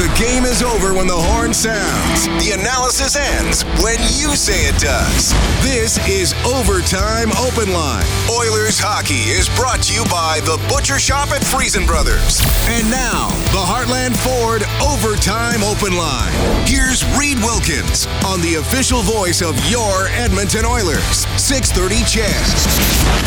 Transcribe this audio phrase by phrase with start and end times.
[0.00, 2.24] The game is over when the horn sounds.
[2.40, 5.36] The analysis ends when you say it does.
[5.60, 8.08] This is Overtime Open Line.
[8.32, 12.40] Oilers hockey is brought to you by the Butcher Shop at Friesen Brothers.
[12.72, 16.32] And now, the Heartland Ford Overtime Open Line.
[16.64, 21.28] Here's Reed Wilkins on the official voice of your Edmonton Oilers.
[21.36, 23.20] 630 CHED.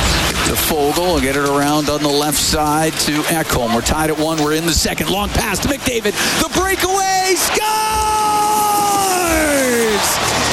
[0.44, 3.74] To will get it around on the left side to Ekholm.
[3.74, 4.44] We're tied at one.
[4.44, 5.10] We're in the second.
[5.10, 6.12] Long pass to McDavid.
[6.42, 7.60] The breakaway scores!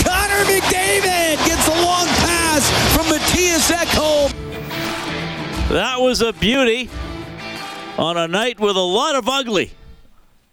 [0.02, 4.32] Connor McDavid gets a long pass from Mattias Ekholm.
[5.68, 6.90] That was a beauty
[7.96, 9.70] on a night with a lot of ugly.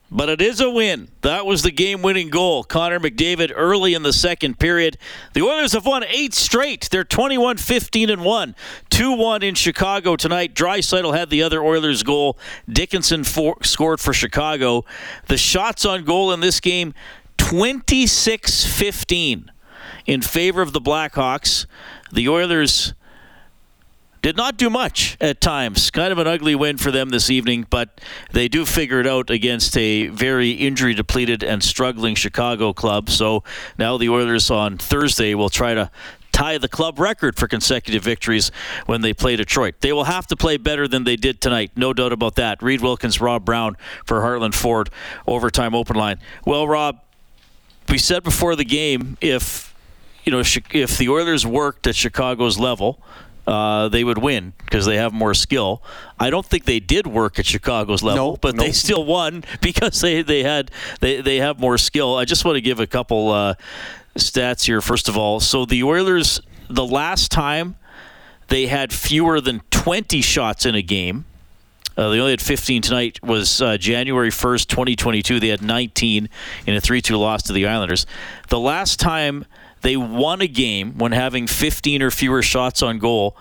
[0.09, 1.09] But it is a win.
[1.21, 2.63] That was the game winning goal.
[2.63, 4.97] Connor McDavid early in the second period.
[5.33, 6.87] The Oilers have won eight straight.
[6.89, 8.55] They're 21 15 and 1.
[8.89, 10.53] 2 1 in Chicago tonight.
[10.55, 12.37] Draisaitl had the other Oilers goal.
[12.69, 14.85] Dickinson for, scored for Chicago.
[15.27, 16.93] The shots on goal in this game
[17.37, 19.51] 26 15
[20.05, 21.65] in favor of the Blackhawks.
[22.13, 22.93] The Oilers
[24.27, 25.89] did not do much at times.
[25.89, 28.01] Kind of an ugly win for them this evening, but
[28.33, 33.09] they do figure it out against a very injury depleted and struggling Chicago club.
[33.09, 33.45] So
[33.77, 35.89] now the Oilers on Thursday will try to
[36.33, 38.51] tie the club record for consecutive victories
[38.85, 39.75] when they play Detroit.
[39.79, 42.61] They will have to play better than they did tonight, no doubt about that.
[42.61, 44.89] Reed Wilkins, Rob Brown for Heartland Ford
[45.25, 46.19] overtime open line.
[46.45, 46.99] Well, Rob,
[47.87, 49.73] we said before the game if
[50.25, 53.01] you know if the Oilers worked at Chicago's level,
[53.47, 55.81] uh, they would win because they have more skill.
[56.19, 60.21] I don't think they did work at Chicago's level, but they still won because they,
[60.21, 60.69] they had
[60.99, 62.15] they, they have more skill.
[62.15, 63.53] I just want to give a couple uh,
[64.15, 64.81] stats here.
[64.81, 67.77] First of all, so the Oilers the last time
[68.49, 71.25] they had fewer than 20 shots in a game.
[71.95, 73.19] Uh, they only had 15 tonight.
[73.23, 75.39] Was uh, January 1st, 2022.
[75.39, 76.29] They had 19
[76.65, 78.05] in a 3-2 loss to the Islanders.
[78.49, 79.45] The last time
[79.81, 83.35] they won a game when having 15 or fewer shots on goal.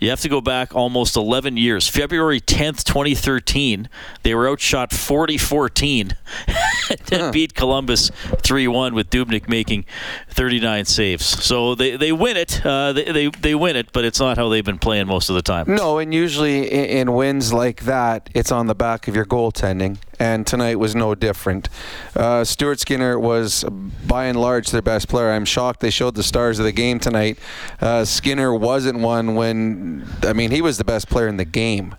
[0.00, 1.88] You have to go back almost 11 years.
[1.88, 3.88] February 10th, 2013,
[4.22, 6.16] they were outshot 40 14
[7.12, 8.10] and beat Columbus
[8.42, 9.86] 3 1 with Dubnyk making
[10.28, 11.24] 39 saves.
[11.24, 12.64] So they, they win it.
[12.66, 15.36] Uh, they, they, they win it, but it's not how they've been playing most of
[15.36, 15.74] the time.
[15.74, 19.96] No, and usually in, in wins like that, it's on the back of your goaltending,
[20.18, 21.68] and tonight was no different.
[22.14, 23.64] Uh, Stuart Skinner was
[24.06, 25.30] by and large their best player.
[25.30, 27.38] I'm shocked they showed the stars of the game tonight.
[27.80, 31.94] Uh, Skinner wasn't one when, I mean, he was the best player in the game,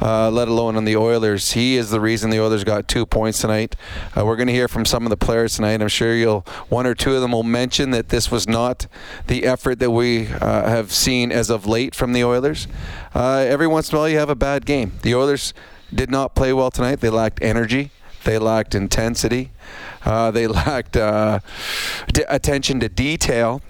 [0.00, 1.52] uh, let alone on the Oilers.
[1.52, 3.76] He is the reason the Oilers got two points tonight.
[4.16, 5.80] Uh, we're going to hear from some of the players tonight.
[5.80, 8.86] I'm sure you'll one or two of them will mention that this was not
[9.26, 12.66] the effort that we uh, have seen as of late from the Oilers.
[13.14, 14.92] Uh, every once in a while, you have a bad game.
[15.02, 15.52] The Oilers
[15.94, 17.00] did not play well tonight.
[17.00, 17.90] They lacked energy.
[18.24, 19.50] They lacked intensity.
[20.04, 21.40] Uh, they lacked uh,
[22.12, 23.62] d- attention to detail.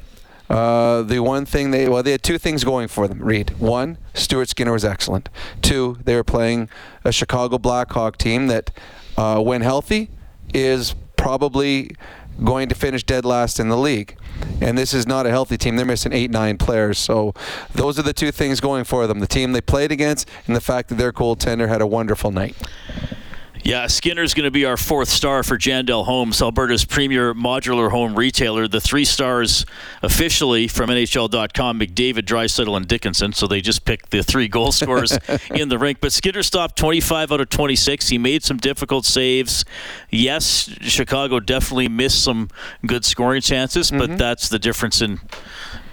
[0.48, 3.20] Uh, the one thing they well they had two things going for them.
[3.22, 5.28] Reed one, Stuart Skinner was excellent.
[5.62, 6.68] Two, they were playing
[7.04, 8.72] a Chicago Blackhawk team that,
[9.16, 10.10] uh, when healthy,
[10.52, 11.94] is probably
[12.44, 14.16] going to finish dead last in the league.
[14.60, 15.76] And this is not a healthy team.
[15.76, 16.98] They're missing eight, nine players.
[16.98, 17.34] So
[17.74, 20.60] those are the two things going for them: the team they played against, and the
[20.60, 22.56] fact that their goaltender had a wonderful night.
[23.62, 28.14] Yeah, Skinner's going to be our fourth star for Jandel Homes, Alberta's premier modular home
[28.14, 28.66] retailer.
[28.66, 29.66] The three stars
[30.02, 33.32] officially from NHL.com, McDavid, Draisaitl, and Dickinson.
[33.32, 35.16] So they just picked the three goal scorers
[35.50, 36.00] in the rink.
[36.00, 38.08] But Skinner stopped 25 out of 26.
[38.08, 39.64] He made some difficult saves.
[40.10, 42.48] Yes, Chicago definitely missed some
[42.86, 44.16] good scoring chances, but mm-hmm.
[44.16, 45.20] that's the difference in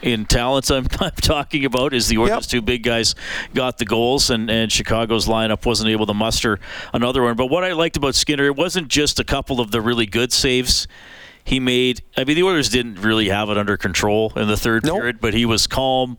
[0.08, 2.44] in talents I'm, I'm talking about is the Oilers Yep.
[2.44, 3.16] two big guys
[3.54, 6.60] got the goals and, and Chicago's lineup wasn't able to muster
[6.94, 7.36] another one.
[7.36, 10.32] But what I liked about Skinner, it wasn't just a couple of the really good
[10.32, 10.88] saves
[11.44, 12.02] he made.
[12.18, 14.98] I mean, the Oilers didn't really have it under control in the third Nope.
[14.98, 16.18] period, but he was calm,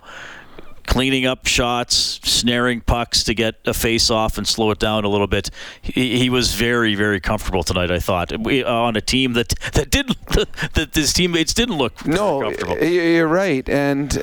[0.89, 5.09] cleaning up shots, snaring pucks to get a face off and slow it down a
[5.09, 5.51] little bit.
[5.83, 7.91] He, he was very, very comfortable tonight.
[7.91, 10.17] I thought we, uh, on a team that that didn't
[10.75, 12.41] that his teammates didn't look no.
[12.41, 12.79] comfortable.
[12.79, 14.21] You're right, and uh,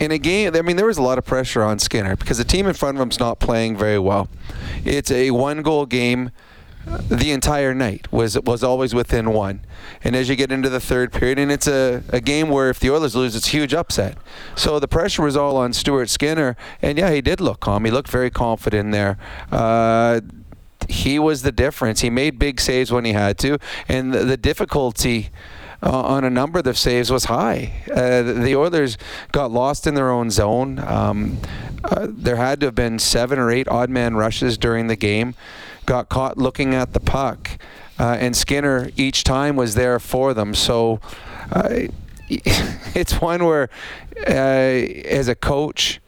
[0.00, 2.44] in a game, I mean, there was a lot of pressure on Skinner because the
[2.44, 4.28] team in front of him's not playing very well.
[4.84, 6.30] It's a one-goal game
[6.88, 9.64] the entire night was was always within one.
[10.02, 12.80] And as you get into the third period, and it's a, a game where if
[12.80, 14.16] the Oilers lose, it's huge upset.
[14.54, 17.84] So the pressure was all on Stuart Skinner, and yeah, he did look calm.
[17.84, 19.18] He looked very confident there.
[19.50, 20.20] Uh,
[20.88, 22.00] he was the difference.
[22.00, 23.58] He made big saves when he had to,
[23.88, 25.30] and the, the difficulty.
[25.80, 27.84] Uh, on a number of the saves was high.
[27.88, 28.98] Uh, the Oilers
[29.30, 30.80] got lost in their own zone.
[30.80, 31.38] Um,
[31.84, 35.36] uh, there had to have been seven or eight odd man rushes during the game
[35.88, 37.58] got caught looking at the puck,
[37.98, 40.54] uh, and Skinner each time was there for them.
[40.54, 41.00] So
[41.50, 41.88] uh,
[42.28, 43.70] it's one where,
[44.26, 45.98] uh, as a coach,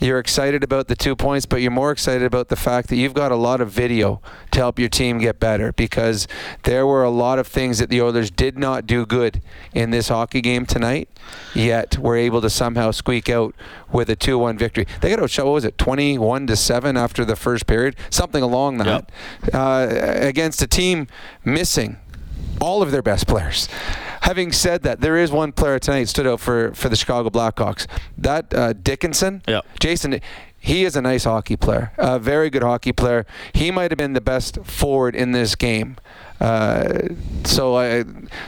[0.00, 3.14] you're excited about the two points, but you're more excited about the fact that you've
[3.14, 4.20] got a lot of video
[4.50, 6.26] to help your team get better because
[6.64, 9.40] there were a lot of things that the Oilers did not do good
[9.72, 11.08] in this hockey game tonight,
[11.54, 13.54] yet were able to somehow squeak out
[13.92, 14.86] with a 2-1 victory.
[15.00, 18.78] They got out, what was it, 21 to 7 after the first period, something along
[18.78, 19.10] that,
[19.44, 19.54] yep.
[19.54, 21.06] uh, against a team
[21.44, 21.98] missing
[22.60, 23.68] all of their best players.
[24.24, 27.86] Having said that, there is one player tonight stood out for, for the Chicago Blackhawks.
[28.16, 29.60] That uh, Dickinson, yeah.
[29.78, 30.18] Jason,
[30.58, 33.26] he is a nice hockey player, a very good hockey player.
[33.52, 35.98] He might have been the best forward in this game.
[36.40, 37.08] Uh,
[37.44, 38.04] so I,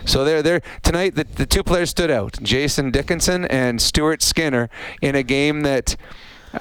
[0.07, 4.71] so there, there tonight the, the two players stood out: Jason Dickinson and Stuart Skinner
[5.03, 5.95] in a game that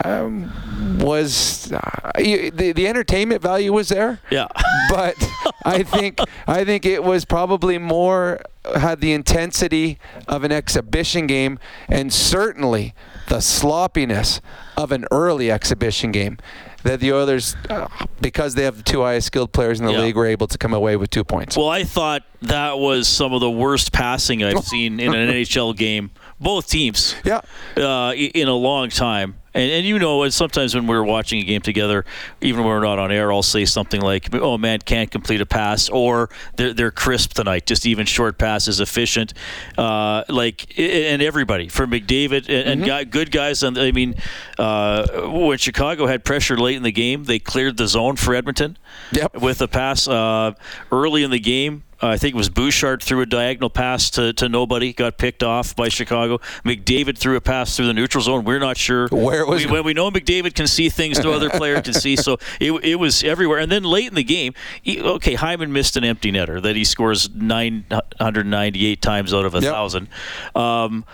[0.03, 4.19] um, was uh, the the entertainment value was there.
[4.29, 4.47] Yeah.
[4.89, 5.15] but
[5.63, 8.41] I think I think it was probably more
[8.75, 12.93] had the intensity of an exhibition game and certainly
[13.27, 14.41] the sloppiness
[14.77, 16.37] of an early exhibition game
[16.85, 17.87] that the Oilers, uh,
[18.21, 20.01] because they have the two highest skilled players in the yeah.
[20.01, 21.57] league, were able to come away with two points.
[21.57, 25.75] Well, I thought that was some of the worst passing I've seen in an NHL
[25.75, 27.15] game, both teams.
[27.25, 27.41] Yeah.
[27.75, 29.35] Uh, in a long time.
[29.55, 32.03] And, and you know, sometimes when we're watching a game together,
[32.41, 35.45] even when we're not on air, I'll say something like, "Oh man, can't complete a
[35.45, 39.33] pass," or "They're, they're crisp tonight, just even short passes, efficient."
[39.77, 42.85] Uh, like, and everybody from McDavid and, mm-hmm.
[42.85, 43.63] guy, good guys.
[43.63, 44.15] And I mean,
[44.59, 48.77] uh, when Chicago had pressure late in the game, they cleared the zone for Edmonton.
[49.13, 49.41] Yep.
[49.41, 50.53] With a pass uh,
[50.91, 54.31] early in the game, uh, I think it was Bouchard threw a diagonal pass to,
[54.33, 56.37] to nobody, got picked off by Chicago.
[56.63, 58.43] McDavid threw a pass through the neutral zone.
[58.43, 59.65] We're not sure where it was.
[59.65, 62.71] We, when we know McDavid can see things no other player can see, so it,
[62.83, 63.57] it was everywhere.
[63.57, 64.53] And then late in the game,
[64.83, 69.61] he, okay, Hyman missed an empty netter that he scores 998 times out of a
[69.61, 69.73] yep.
[69.73, 70.07] thousand.
[70.53, 71.05] Um,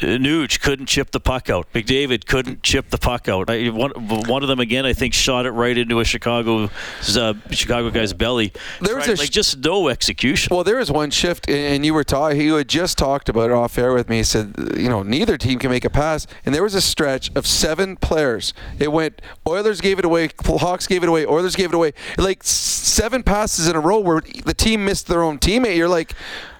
[0.00, 1.72] Nuge couldn't chip the puck out.
[1.72, 3.48] McDavid couldn't chip the puck out.
[3.48, 3.90] I, one,
[4.26, 8.12] one of them again, I think, shot it right into a Chicago uh, Chicago guy's
[8.12, 8.52] belly.
[8.80, 10.54] There was like just no execution.
[10.54, 12.40] Well, there was one shift, and you were talking.
[12.40, 14.18] You had just talked about it off air with me.
[14.18, 17.30] He said, you know, neither team can make a pass, and there was a stretch
[17.34, 18.52] of seven players.
[18.78, 19.22] It went.
[19.46, 20.30] Oilers gave it away.
[20.44, 21.26] Hawks gave it away.
[21.26, 21.92] Oilers gave it away.
[22.18, 25.76] Like seven passes in a row where the team missed their own teammate.
[25.76, 26.14] You're like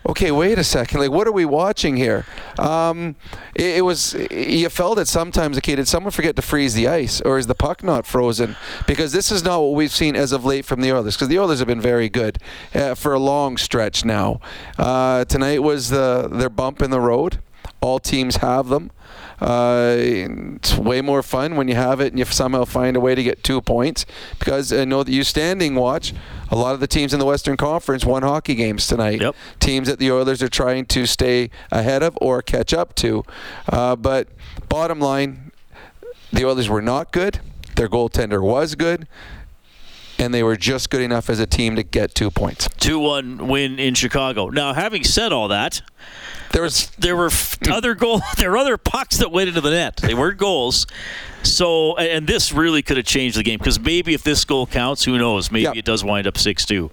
[0.09, 2.25] okay, wait a second, like what are we watching here?
[2.59, 3.17] Um,
[3.55, 5.57] it, it, was you felt it sometimes.
[5.59, 8.57] Okay, did someone forget to freeze the ice, or is the puck not frozen?
[8.87, 11.17] Because this is not what we've seen as of late from the Oilers.
[11.17, 12.39] Because the Oilers have been very good
[12.75, 14.41] uh, for a long stretch now.
[14.79, 17.41] Uh, tonight was the their bump in the road.
[17.81, 18.91] All teams have them.
[19.41, 23.15] Uh, it's way more fun when you have it and you somehow find a way
[23.15, 24.07] to get two points.
[24.39, 26.15] Because I know that you standing watch
[26.51, 29.21] a lot of the teams in the Western Conference won hockey games tonight.
[29.21, 29.35] Yep.
[29.61, 33.25] Teams that the Oilers are trying to stay ahead of or catch up to.
[33.69, 34.29] Uh, but
[34.69, 35.53] bottom line,
[36.33, 37.41] the Oilers were not good.
[37.77, 39.07] Their goaltender was good
[40.19, 42.69] and they were just good enough as a team to get two points.
[42.79, 44.49] 2 1 win in Chicago.
[44.49, 45.83] Now, having said all that,
[46.57, 47.29] there was there were
[47.71, 49.99] other goal there were other pucks that went into the net.
[49.99, 50.87] They weren't goals.
[51.43, 55.05] So and this really could have changed the game because maybe if this goal counts,
[55.05, 55.53] who knows?
[55.53, 55.77] Maybe yep.
[55.77, 56.91] it does wind up six two.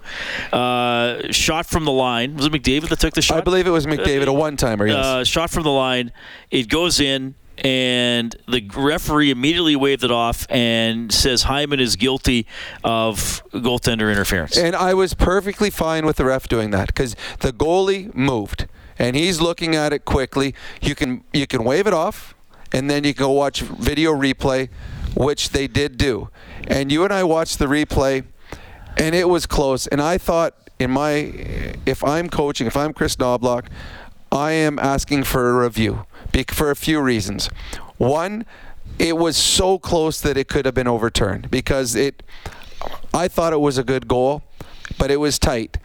[0.52, 3.38] Uh, shot from the line was it McDavid that took the shot?
[3.38, 4.86] I believe it was McDavid, uh, a one timer.
[4.86, 4.96] Yes.
[4.96, 6.12] Uh, shot from the line.
[6.50, 12.46] It goes in and the referee immediately waved it off and says Hyman is guilty
[12.82, 14.58] of goaltender interference.
[14.58, 18.66] And I was perfectly fine with the ref doing that because the goalie moved
[18.98, 20.54] and he's looking at it quickly.
[20.80, 22.34] You can you can wave it off,
[22.72, 24.68] and then you can go watch video replay,
[25.16, 26.28] which they did do.
[26.66, 28.24] And you and I watched the replay,
[28.96, 29.86] and it was close.
[29.86, 31.32] And I thought, in my,
[31.86, 33.66] if I'm coaching, if I'm Chris Knoblauch,
[34.32, 36.06] I am asking for a review
[36.48, 37.46] for a few reasons.
[37.96, 38.44] One,
[38.98, 42.22] it was so close that it could have been overturned because it.
[43.14, 44.42] I thought it was a good goal,
[44.98, 45.78] but it was tight.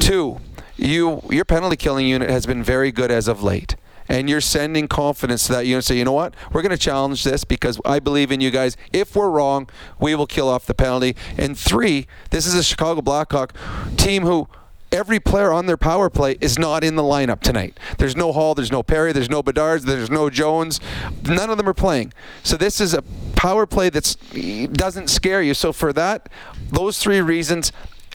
[0.00, 0.40] Two,
[0.82, 3.76] you your penalty killing unit has been very good as of late.
[4.08, 5.84] And you're sending confidence to that unit.
[5.84, 6.34] Say, you know what?
[6.52, 8.76] We're going to challenge this because I believe in you guys.
[8.92, 9.70] If we're wrong,
[10.00, 11.16] we will kill off the penalty.
[11.38, 13.56] And three, this is a Chicago Blackhawk
[13.96, 14.48] team who
[14.90, 17.78] every player on their power play is not in the lineup tonight.
[17.98, 20.80] There's no Hall, there's no Perry, there's no Bedard, there's no Jones.
[21.24, 22.12] None of them are playing.
[22.42, 23.02] So this is a
[23.34, 25.54] power play that doesn't scare you.
[25.54, 26.28] So for that,
[26.70, 27.72] those three reasons,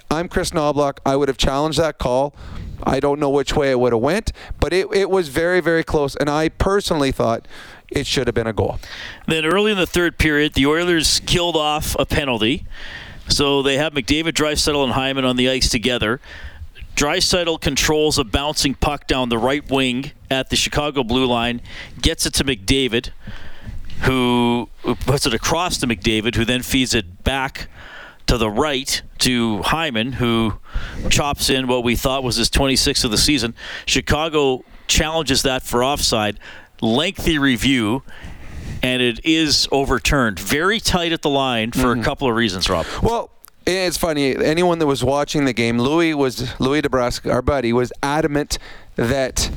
[0.09, 0.99] I'm Chris Knoblauch.
[1.05, 2.33] I would have challenged that call.
[2.83, 5.83] I don't know which way it would have went, but it, it was very, very
[5.83, 6.15] close.
[6.15, 7.47] And I personally thought
[7.89, 8.79] it should have been a goal.
[9.27, 12.65] Then early in the third period, the Oilers killed off a penalty.
[13.27, 16.21] So they have McDavid, Draisaitl, and Hyman on the ice together.
[16.95, 21.61] Draisaitl controls a bouncing puck down the right wing at the Chicago blue line,
[22.01, 23.09] gets it to McDavid,
[24.03, 24.69] who
[25.01, 27.67] puts it across to McDavid, who then feeds it back
[28.27, 30.53] to the right to Hyman, who
[31.09, 33.55] chops in what we thought was his 26th of the season.
[33.85, 36.39] Chicago challenges that for offside.
[36.81, 38.03] Lengthy review,
[38.83, 40.39] and it is overturned.
[40.39, 42.01] Very tight at the line for mm-hmm.
[42.01, 42.85] a couple of reasons, Rob.
[43.01, 43.31] Well,
[43.65, 44.35] it's funny.
[44.35, 48.59] Anyone that was watching the game, Louie was Louie DeBrusk, our buddy, was adamant
[48.95, 49.49] that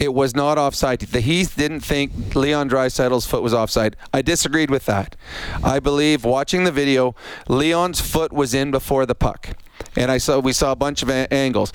[0.00, 1.00] it was not offside.
[1.00, 3.96] The Heath didn't think Leon Draisaitl's foot was offside.
[4.14, 5.14] I disagreed with that.
[5.62, 7.14] I believe watching the video,
[7.48, 9.50] Leon's foot was in before the puck,
[9.94, 11.70] and I saw we saw a bunch of a- angles.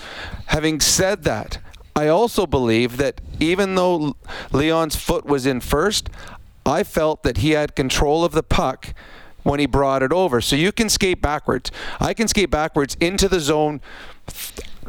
[0.48, 1.60] Having said that,
[1.96, 4.16] I also believe that even though
[4.52, 6.10] Leon's foot was in first,
[6.66, 8.96] I felt that he had control of the puck
[9.44, 10.42] when he brought it over.
[10.42, 11.72] So you can skate backwards.
[12.00, 13.82] I can skate backwards into the zone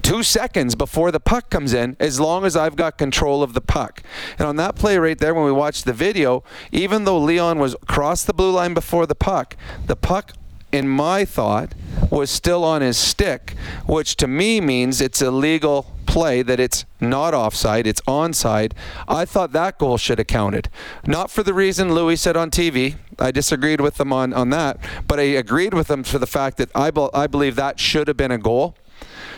[0.03, 3.61] two seconds before the puck comes in as long as I've got control of the
[3.61, 4.03] puck.
[4.38, 7.75] And on that play right there, when we watched the video, even though Leon was
[7.75, 10.33] across the blue line before the puck, the puck
[10.73, 11.75] in my thought,
[12.11, 13.55] was still on his stick,
[13.87, 18.73] which to me means it's illegal play, that it's not offside, it's onside.
[19.09, 20.69] I thought that goal should have counted.
[21.07, 22.97] Not for the reason Louie said on TV.
[23.19, 26.59] I disagreed with them on, on that, but I agreed with them for the fact
[26.59, 28.76] that I, be, I believe that should have been a goal.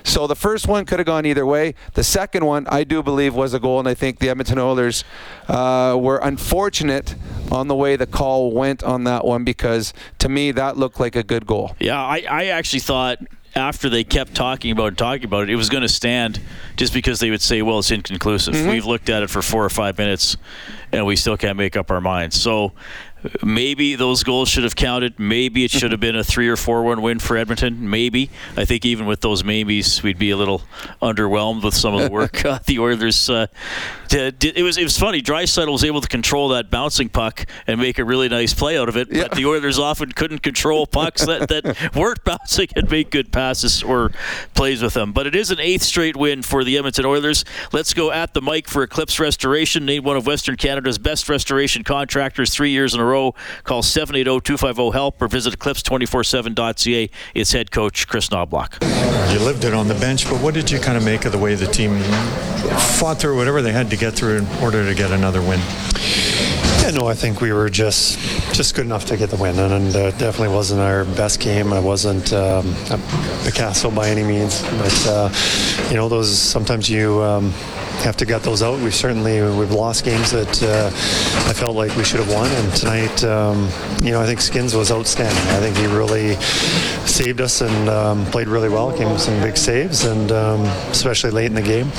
[0.04, 1.74] So the first one could have gone either way.
[1.94, 5.04] The second one, I do believe, was a goal, and I think the Edmonton Oilers
[5.48, 7.14] uh, were unfortunate
[7.50, 11.16] on the way the call went on that one because to me that looked like
[11.16, 11.74] a good goal.
[11.80, 13.18] Yeah, I, I actually thought
[13.54, 16.40] after they kept talking about it, talking about it, it was going to stand
[16.76, 18.54] just because they would say, well, it's inconclusive.
[18.54, 18.68] Mm-hmm.
[18.68, 20.36] We've looked at it for four or five minutes
[20.92, 22.40] and we still can't make up our minds.
[22.40, 22.72] So
[23.42, 25.18] Maybe those goals should have counted.
[25.18, 27.88] Maybe it should have been a three or four one win for Edmonton.
[27.88, 30.62] Maybe I think even with those maybes, we'd be a little
[31.02, 33.46] underwhelmed with some of the work uh, the Oilers uh,
[34.08, 34.44] did.
[34.44, 35.22] It was it was funny.
[35.22, 38.88] Draisaitl was able to control that bouncing puck and make a really nice play out
[38.88, 39.08] of it.
[39.10, 39.24] Yeah.
[39.24, 43.82] But the Oilers often couldn't control pucks that, that weren't bouncing and make good passes
[43.82, 44.12] or
[44.54, 45.12] plays with them.
[45.12, 47.44] But it is an eighth straight win for the Edmonton Oilers.
[47.72, 51.84] Let's go at the mic for Eclipse Restoration, named one of Western Canada's best restoration
[51.84, 53.34] contractors, three years in a row.
[53.64, 57.10] Call 780-250-HELP or visit eclipse247.ca.
[57.34, 58.82] It's head coach Chris Knoblauch.
[59.32, 61.38] You lived it on the bench, but what did you kind of make of the
[61.38, 61.98] way the team
[62.98, 65.60] fought through whatever they had to get through in order to get another win?
[66.82, 68.18] Yeah, no, I think we were just
[68.54, 71.72] just good enough to get the win, and, and uh, definitely wasn't our best game.
[71.72, 72.74] It wasn't um,
[73.44, 77.22] Picasso by any means, but uh, you know, those sometimes you.
[77.22, 77.52] Um,
[78.04, 78.78] have to gut those out.
[78.80, 80.86] We've certainly we've lost games that uh,
[81.48, 83.68] I felt like we should have won, and tonight, um,
[84.02, 85.36] you know, I think Skins was outstanding.
[85.48, 86.34] I think he really
[87.06, 88.96] saved us and um, played really well.
[88.96, 91.90] Came with some big saves, and um, especially late in the game.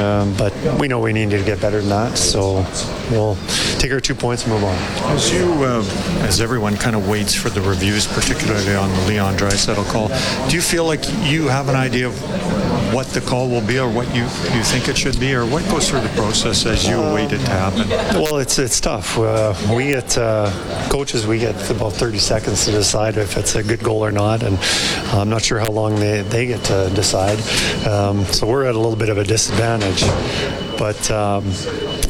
[0.00, 2.64] Um, but we know we need to get better than that, so
[3.10, 3.36] we'll
[3.78, 4.76] take our two points and move on.
[5.12, 5.82] As you, uh,
[6.26, 10.08] as everyone kind of waits for the reviews, particularly on the Leon Draisaitl call,
[10.48, 13.88] do you feel like you have an idea of what the call will be, or
[13.88, 15.32] what you you think it should be?
[15.34, 17.88] or what goes through the process as you await it to happen?
[18.20, 19.18] Well, it's it's tough.
[19.18, 20.50] Uh, we get uh,
[20.90, 21.26] coaches.
[21.26, 24.58] We get about 30 seconds to decide if it's a good goal or not, and
[25.12, 27.38] I'm not sure how long they, they get to decide.
[27.86, 30.02] Um, so we're at a little bit of a disadvantage.
[30.78, 31.44] But um,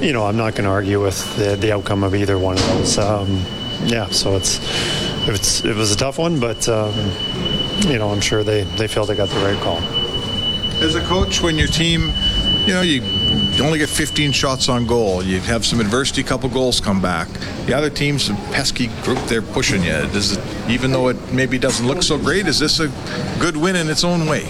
[0.03, 2.67] you know, I'm not going to argue with the, the outcome of either one of
[2.69, 2.99] those.
[2.99, 3.45] Um,
[3.85, 4.61] yeah, so it's
[5.29, 6.93] it's it was a tough one, but um,
[7.87, 9.79] you know, I'm sure they they feel they got the right call.
[10.83, 12.13] As a coach, when your team
[12.67, 13.03] you know, you
[13.65, 15.23] only get 15 shots on goal.
[15.23, 17.29] You have some adversity, couple goals come back.
[17.67, 19.91] The other team's a pesky group, they're pushing you.
[19.91, 22.87] Does it, even though it maybe doesn't look so great, is this a
[23.41, 24.45] good win in its own way?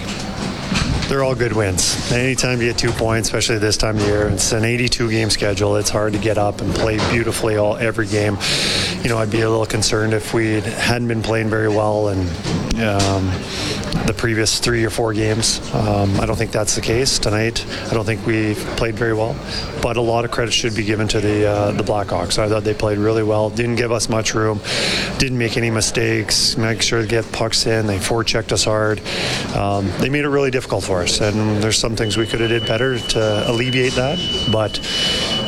[1.07, 2.11] They're all good wins.
[2.11, 5.75] Anytime you get two points, especially this time of year, it's an 82 game schedule.
[5.75, 8.37] It's hard to get up and play beautifully all every game.
[9.03, 12.21] You know, I'd be a little concerned if we hadn't been playing very well and
[12.81, 13.31] um,
[14.05, 15.59] the previous three or four games.
[15.73, 17.65] Um, I don't think that's the case tonight.
[17.89, 19.35] I don't think we played very well,
[19.81, 22.37] but a lot of credit should be given to the uh, the Blackhawks.
[22.37, 23.49] I thought they played really well.
[23.49, 24.59] Didn't give us much room.
[25.17, 26.57] Didn't make any mistakes.
[26.57, 27.87] Make sure to get pucks in.
[27.87, 29.01] They forechecked us hard.
[29.55, 32.49] Um, they made it really difficult for us, and there's some things we could have
[32.49, 34.19] did better to alleviate that.
[34.51, 34.79] But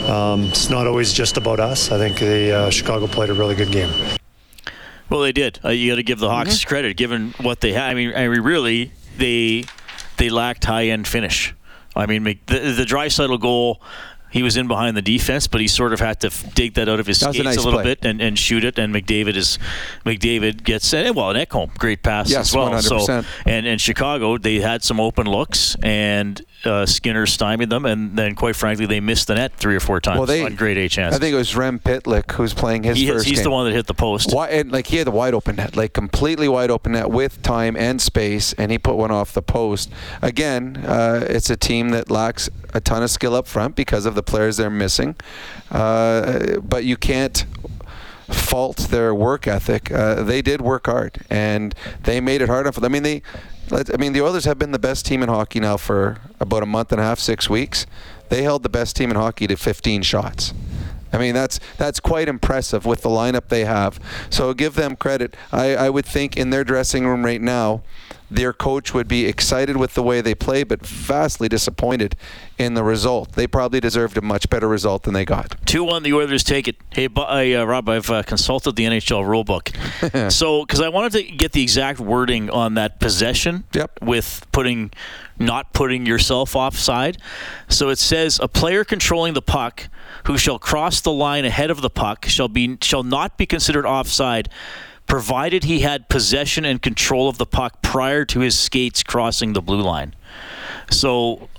[0.10, 1.92] um, it's not always just about us.
[1.92, 3.92] I think the uh, Chicago played a really good game.
[5.10, 5.60] Well, they did.
[5.64, 6.68] Uh, you got to give the Hawks mm-hmm.
[6.68, 7.92] credit, given what they had.
[7.92, 9.66] I mean, I mean, really, they
[10.18, 11.54] they lacked high end finish.
[11.96, 13.82] I mean, the, the Draisaitl goal
[14.36, 17.00] he was in behind the defense, but he sort of had to dig that out
[17.00, 17.96] of his skates nice a little play.
[17.96, 18.78] bit and, and shoot it.
[18.78, 19.58] And McDavid is
[20.06, 22.70] McDavid gets well, and Ekholm great pass yes, as well.
[22.70, 23.06] 100%.
[23.06, 28.18] So and and Chicago they had some open looks and uh, Skinner stymied them, and
[28.18, 30.78] then quite frankly they missed the net three or four times well, they, on great
[30.78, 31.18] A chances.
[31.18, 33.26] I think it was Rem Pitlick who's playing his he, first.
[33.26, 33.44] He's game.
[33.44, 34.34] the one that hit the post.
[34.34, 37.42] Why, and like he had the wide open net, like completely wide open net with
[37.42, 39.92] time and space, and he put one off the post.
[40.22, 44.16] Again, uh, it's a team that lacks a ton of skill up front because of
[44.16, 45.16] the players they're missing.
[45.72, 47.46] Uh, but you can't
[48.28, 49.92] fault their work ethic.
[49.92, 52.84] Uh, they did work hard, and they made it hard enough.
[52.84, 53.22] I mean, they
[53.72, 56.66] I mean, the Oilers have been the best team in hockey now for about a
[56.68, 57.86] month and a half, six weeks.
[58.30, 60.54] They held the best team in hockey to 15 shots.
[61.12, 64.00] I mean, that's that's quite impressive with the lineup they have.
[64.30, 65.36] So give them credit.
[65.52, 67.84] I, I would think in their dressing room right now,
[68.30, 72.16] their coach would be excited with the way they play, but vastly disappointed
[72.58, 73.34] in the result.
[73.34, 75.56] They probably deserved a much better result than they got.
[75.66, 76.78] 2 1, the Oilers take it.
[76.92, 80.32] Hey, uh, Rob, I've uh, consulted the NHL rulebook.
[80.32, 84.00] so, because I wanted to get the exact wording on that possession yep.
[84.02, 84.92] with putting,
[85.38, 87.18] not putting yourself offside.
[87.70, 89.90] So it says a player controlling the puck
[90.26, 93.86] who shall cross the line ahead of the puck shall be shall not be considered
[93.86, 94.50] offside
[95.08, 99.62] provided he had possession and control of the puck prior to his skates crossing the
[99.62, 100.16] blue line.
[100.92, 101.50] So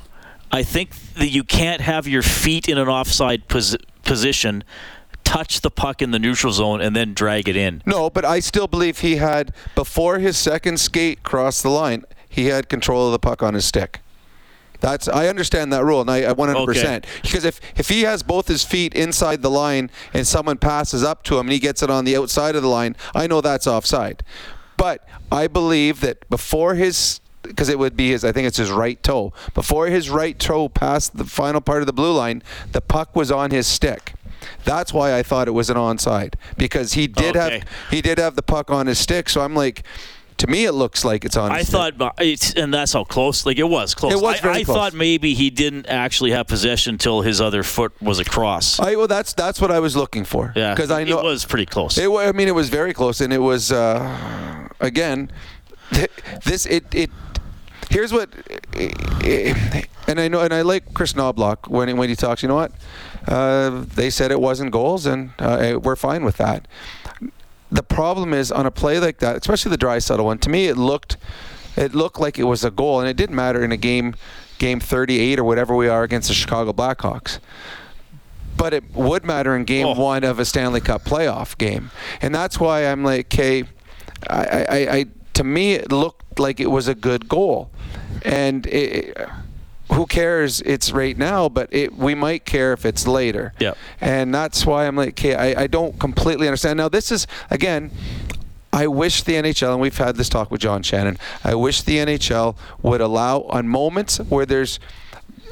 [0.53, 4.65] I think that you can't have your feet in an offside pos- position
[5.25, 7.83] touch the puck in the neutral zone and then drag it in.
[7.85, 12.47] No, but I still believe he had before his second skate crossed the line, he
[12.47, 14.01] had control of the puck on his stick.
[14.87, 16.69] That's I understand that rule, and I, 100%.
[16.69, 17.01] Okay.
[17.21, 21.25] Because if if he has both his feet inside the line and someone passes up
[21.25, 23.67] to him and he gets it on the outside of the line, I know that's
[23.67, 24.23] offside.
[24.77, 28.71] But I believe that before his because it would be his I think it's his
[28.71, 29.33] right toe.
[29.55, 33.33] Before his right toe passed the final part of the blue line, the puck was
[33.33, 34.13] on his stick.
[34.63, 37.59] That's why I thought it was an onside because he did okay.
[37.59, 39.29] have he did have the puck on his stick.
[39.29, 39.83] So I'm like,
[40.39, 41.51] to me, it looks like it's on.
[41.51, 43.47] I thought, it's, and that's how close.
[43.47, 44.13] Like it was close.
[44.13, 44.77] It was very I, I close.
[44.77, 48.79] thought maybe he didn't actually have possession until his other foot was across.
[48.79, 50.53] I well, that's that's what I was looking for.
[50.55, 51.97] Yeah, because I know it was pretty close.
[51.97, 55.31] It, I mean, it was very close, and it was uh, again,
[56.45, 57.11] this it it.
[57.89, 58.29] Here's what,
[60.09, 62.43] and I know, and I like Chris Knoblauch when when he talks.
[62.43, 62.73] You know what?
[63.27, 66.67] Uh, they said it wasn't goals, and uh, we're fine with that
[67.77, 70.39] the problem is on a play like that, especially the Draisaitl one.
[70.39, 71.17] To me, it looked
[71.77, 74.15] it looked like it was a goal, and it didn't matter in a game
[74.59, 77.39] game 38 or whatever we are against the Chicago Blackhawks.
[78.57, 79.95] But it would matter in game oh.
[79.95, 81.91] one of a Stanley Cup playoff game,
[82.23, 83.65] and that's why I'm like, okay,
[84.31, 87.71] I, I, I to me it looked like it was a good goal,
[88.23, 89.17] and it,
[89.97, 90.61] who cares?
[90.61, 93.55] It's right now, but it, we might care if it's later.
[93.59, 93.73] Yeah.
[93.99, 96.77] And that's why I'm like, okay, I, I don't completely understand.
[96.77, 97.91] Now, this is, again,
[98.75, 101.97] I wish the NHL, and we've had this talk with John Shannon, I wish the
[101.97, 104.79] NHL would allow on moments where there's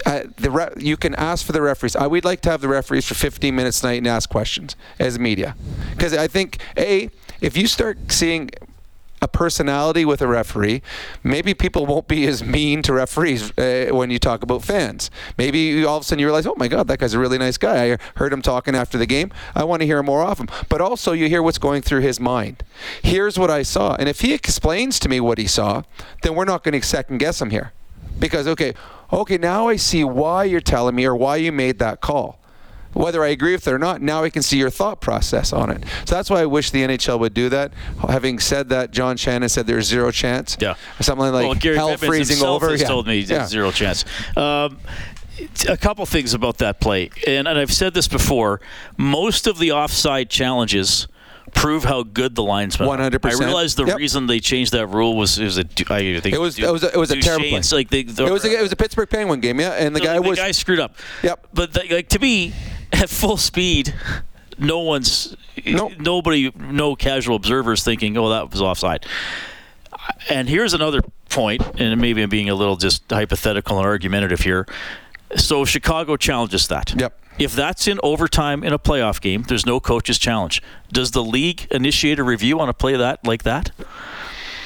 [0.04, 1.96] uh, the re- you can ask for the referees.
[1.96, 5.18] I would like to have the referees for 15 minutes tonight and ask questions as
[5.18, 5.57] media,
[5.92, 7.09] because I think a
[7.40, 8.50] if you start seeing
[9.24, 10.82] a personality with a referee,
[11.22, 15.10] maybe people won't be as mean to referees uh, when you talk about fans.
[15.38, 17.56] Maybe all of a sudden you realize, oh my God, that guy's a really nice
[17.56, 17.92] guy.
[17.92, 19.32] I heard him talking after the game.
[19.54, 20.48] I want to hear more of him.
[20.68, 22.62] But also, you hear what's going through his mind.
[23.02, 23.96] Here's what I saw.
[23.96, 25.82] And if he explains to me what he saw,
[26.22, 27.72] then we're not going to second guess him here.
[28.18, 28.74] Because, okay,
[29.10, 32.38] okay, now I see why you're telling me or why you made that call
[32.94, 35.70] whether I agree with it or not, now I can see your thought process on
[35.70, 35.85] it.
[36.04, 37.72] So that's why I wish the NHL would do that.
[38.09, 40.57] Having said that, John Shannon said there's zero chance.
[40.61, 40.74] Yeah.
[41.00, 42.70] Something like well, Gary hell Bettman freezing over.
[42.70, 42.88] Has yeah.
[42.88, 43.46] told me yeah.
[43.46, 44.04] zero chance.
[44.37, 44.78] Um,
[45.68, 48.61] a couple things about that play, and, and I've said this before.
[48.96, 51.09] Most of the offside challenges
[51.54, 52.88] prove how good the linesmen.
[52.88, 52.98] are.
[52.98, 53.24] 100%.
[53.24, 53.98] I realized the Yep.
[53.98, 56.83] reason they changed that rule was it was a I think It was- it was
[56.83, 57.61] a- it was a terrible play.
[57.72, 60.00] Like they, the, It was a, it was a Pittsburgh Penguin game, yeah, and the
[60.00, 60.96] the guy was the guy screwed up.
[61.22, 61.46] Yep.
[61.52, 62.52] But the, like to me,
[62.94, 63.94] at full speed,
[64.59, 65.92] no one's Nope.
[65.98, 69.07] nobody, no casual observers thinking, "Oh, that was offside."
[70.28, 74.66] And here's another point, and maybe I'm being a little just hypothetical and argumentative here.
[75.37, 76.94] So Chicago challenges that.
[76.98, 77.18] Yep.
[77.38, 80.62] If that's in overtime in a playoff game, there's no coach's challenge.
[80.92, 83.72] Does the league initiate a review on a play that like that?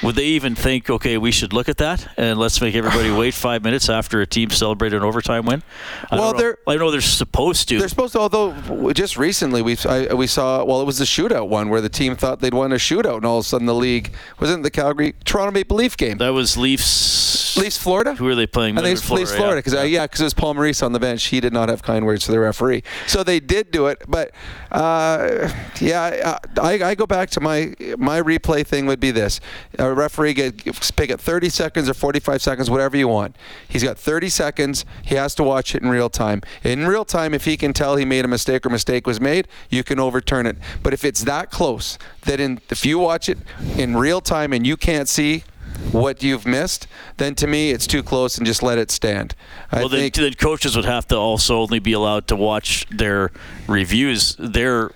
[0.02, 3.34] Would they even think, okay, we should look at that and let's make everybody wait
[3.48, 5.62] five minutes after a team celebrated an overtime win?
[6.10, 6.38] I Well, know.
[6.38, 7.78] they're- I know they're supposed to.
[7.78, 11.48] They're supposed to, although just recently we I, we saw well it was the shootout
[11.48, 13.74] one where the team thought they'd won a shootout and all of a sudden the
[13.74, 16.18] league wasn't the Calgary Toronto Maple Leaf game.
[16.18, 17.47] that was Leafs.
[17.58, 18.14] Leafs Florida.
[18.14, 18.78] Who are they playing?
[18.78, 21.24] I think it's Leafs, Florida because yeah, because it was Paul Maurice on the bench.
[21.26, 24.02] He did not have kind words for the referee, so they did do it.
[24.08, 24.32] But
[24.70, 29.40] uh, yeah, I, I go back to my my replay thing would be this:
[29.78, 30.64] a referee get
[30.96, 33.36] pick it 30 seconds or 45 seconds, whatever you want.
[33.68, 34.84] He's got 30 seconds.
[35.04, 36.42] He has to watch it in real time.
[36.62, 39.48] In real time, if he can tell he made a mistake or mistake was made,
[39.70, 40.56] you can overturn it.
[40.82, 43.38] But if it's that close that in if you watch it
[43.76, 45.44] in real time and you can't see
[45.92, 49.34] what you've missed, then to me it's too close and just let it stand.
[49.72, 52.86] I Well, then, think then coaches would have to also only be allowed to watch
[52.90, 53.30] their
[53.66, 54.90] reviews, their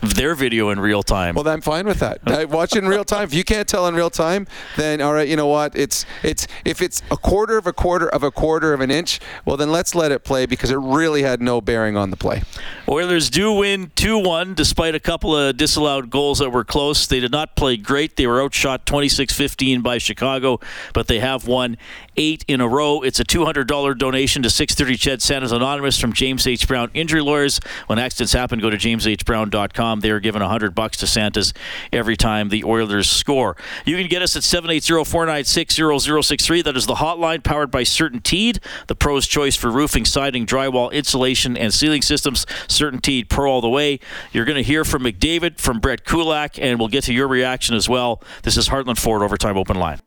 [0.00, 1.34] their video in real time.
[1.34, 2.20] well, I'm fine with that.
[2.26, 3.24] I watch it in real time.
[3.24, 5.76] If you can't tell in real time, then all right, you know what?
[5.76, 9.20] It's it's if it's a quarter of a quarter of a quarter of an inch,
[9.44, 12.42] well then let's let it play because it really had no bearing on the play.
[12.88, 17.06] Oilers do win 2 1 despite a couple of disallowed goals that were close.
[17.06, 18.16] They did not play great.
[18.16, 20.60] They were outshot 26 15 by Chicago,
[20.92, 21.76] but they have won
[22.16, 23.02] eight in a row.
[23.02, 26.66] It's a $200 donation to 630 Ched Santa's Anonymous from James H.
[26.66, 27.60] Brown Injury Lawyers.
[27.86, 30.00] When accidents happen, go to jameshbrown.com.
[30.00, 31.52] They are given 100 bucks to Santa's
[31.92, 33.56] every time the Oilers score.
[33.84, 36.62] You can get us at 780 496 0063.
[36.62, 41.56] That is the hotline powered by Certainteed, the pro's choice for roofing, siding, drywall, insulation,
[41.56, 42.46] and ceiling systems.
[42.68, 44.00] Certainteed Pro all the way.
[44.32, 47.74] You're going to hear from McDavid, from Brett Kulak, and we'll get to your reaction
[47.74, 48.22] as well.
[48.42, 50.00] This is Heartland Ford Overtime Open Line.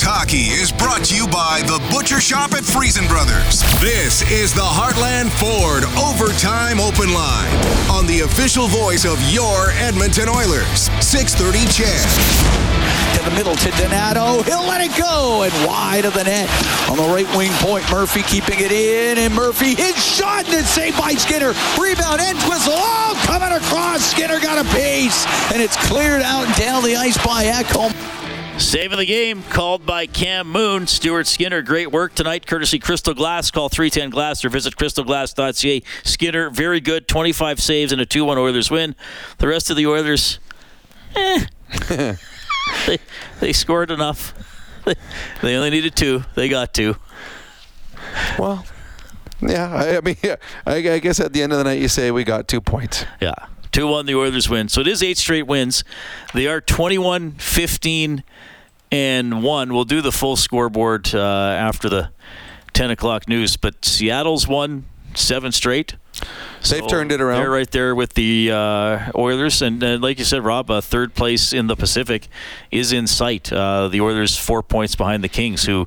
[0.00, 3.60] Oilers hockey is brought to you by the Butcher Shop at Friesen Brothers.
[3.80, 7.52] This is the Heartland Ford Overtime Open Line
[7.90, 10.88] on the official voice of your Edmonton Oilers.
[11.04, 12.08] 630 CHED.
[13.18, 14.42] to the middle to Donato.
[14.44, 16.48] He'll let it go and wide of the net
[16.88, 17.84] on the right wing point.
[17.90, 21.52] Murphy keeping it in, and Murphy his shot and it's saved by Skinner.
[21.76, 22.72] Rebound and whistle.
[22.76, 24.00] Oh, coming across.
[24.00, 28.19] Skinner got a pace, and it's cleared out and down the ice by Ekholm.
[28.60, 30.86] Save of the game called by Cam Moon.
[30.86, 33.50] Stuart Skinner, great work tonight, courtesy Crystal Glass.
[33.50, 35.82] Call 310 Glass or visit crystalglass.ca.
[36.04, 38.94] Skinner, very good, 25 saves and a 2 1 Oilers win.
[39.38, 40.38] The rest of the Oilers,
[41.16, 41.46] eh.
[42.86, 42.98] they,
[43.40, 44.34] they scored enough.
[44.84, 44.94] They,
[45.42, 46.24] they only needed two.
[46.36, 46.96] They got two.
[48.38, 48.64] Well,
[49.40, 51.88] yeah, I, I mean, yeah, I, I guess at the end of the night you
[51.88, 53.06] say we got two points.
[53.20, 53.34] Yeah.
[53.72, 54.68] 2 1, the Oilers win.
[54.68, 55.84] So it is eight straight wins.
[56.34, 58.24] They are 21 15
[58.92, 59.72] and 1.
[59.74, 62.10] We'll do the full scoreboard uh, after the
[62.72, 63.56] 10 o'clock news.
[63.56, 65.96] But Seattle's won seven straight.
[66.68, 67.40] They've turned it around.
[67.40, 71.14] They're right there with the uh, Oilers, and uh, like you said, Rob, uh, third
[71.14, 72.28] place in the Pacific
[72.70, 73.52] is in sight.
[73.52, 75.86] Uh, the Oilers four points behind the Kings, who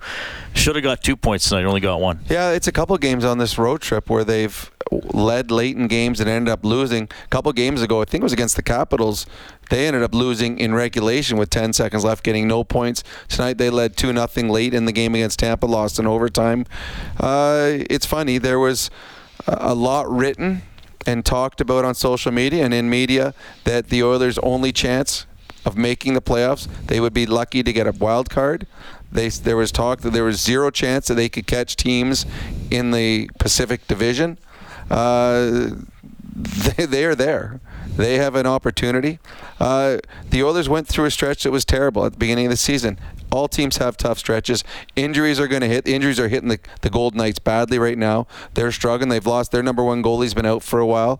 [0.54, 2.20] should have got two points tonight, only got one.
[2.28, 6.20] Yeah, it's a couple games on this road trip where they've led late in games
[6.20, 7.04] and ended up losing.
[7.04, 9.26] A couple games ago, I think it was against the Capitals,
[9.70, 13.04] they ended up losing in regulation with 10 seconds left, getting no points.
[13.28, 16.66] Tonight they led 2 nothing late in the game against Tampa, lost in overtime.
[17.20, 18.90] Uh, it's funny, there was
[19.48, 20.62] a lot written
[21.06, 23.34] and talked about on social media and in media
[23.66, 25.26] that the Oilers' only chance
[25.66, 28.68] of making the playoffs, they would be lucky to get a wild card.
[29.12, 32.26] They, there was talk that there was zero chance that they could catch teams
[32.72, 34.40] in the Pacific Division.
[34.90, 35.70] Uh,
[36.36, 37.62] they, they are there.
[37.96, 39.20] They have an opportunity.
[39.60, 42.58] Uh, the Oilers went through a stretch that was terrible at the beginning of the
[42.58, 42.98] season.
[43.34, 44.64] All teams have tough stretches.
[44.96, 45.88] Injuries are going to hit.
[45.88, 48.28] Injuries are hitting the, the Golden Knights badly right now.
[48.54, 49.10] They're struggling.
[49.10, 50.26] They've lost their number one goalie.
[50.26, 51.20] He's been out for a while.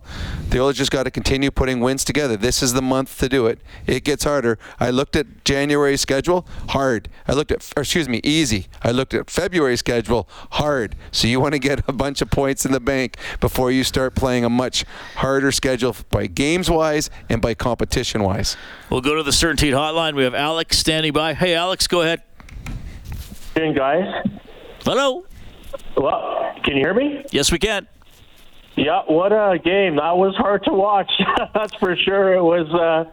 [0.50, 2.36] The Oilers just got to continue putting wins together.
[2.36, 3.58] This is the month to do it.
[3.88, 4.60] It gets harder.
[4.78, 7.08] I looked at January's schedule, hard.
[7.26, 8.68] I looked at, excuse me, easy.
[8.80, 10.94] I looked at February's schedule, hard.
[11.10, 14.14] So you want to get a bunch of points in the bank before you start
[14.14, 14.84] playing a much
[15.16, 18.56] harder schedule by games wise and by competition wise.
[18.88, 20.14] We'll go to the Certainteed Hotline.
[20.14, 21.34] We have Alex standing by.
[21.34, 22.03] Hey, Alex, go ahead.
[23.54, 24.24] Doing, guys.
[24.84, 25.24] Hello.
[25.96, 27.24] Well, can you hear me?
[27.30, 27.86] Yes, we can.
[28.76, 29.96] Yeah, what a game.
[29.96, 31.10] That was hard to watch.
[31.54, 32.34] That's for sure.
[32.34, 33.10] It was uh,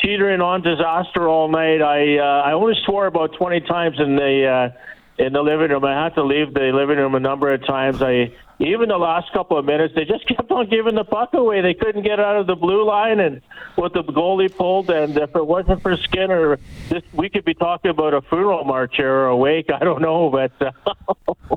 [0.00, 1.82] teetering on disaster all night.
[1.82, 5.84] I uh, I only swore about 20 times in the uh, in the living room.
[5.84, 8.00] I had to leave the living room a number of times.
[8.00, 11.60] I even the last couple of minutes, they just kept on giving the puck away.
[11.62, 13.40] They couldn't get out of the blue line, and
[13.76, 14.90] what the goalie pulled.
[14.90, 18.98] And if it wasn't for Skinner, this we could be talking about a funeral march
[18.98, 19.70] or a wake.
[19.74, 20.72] I don't know, but uh,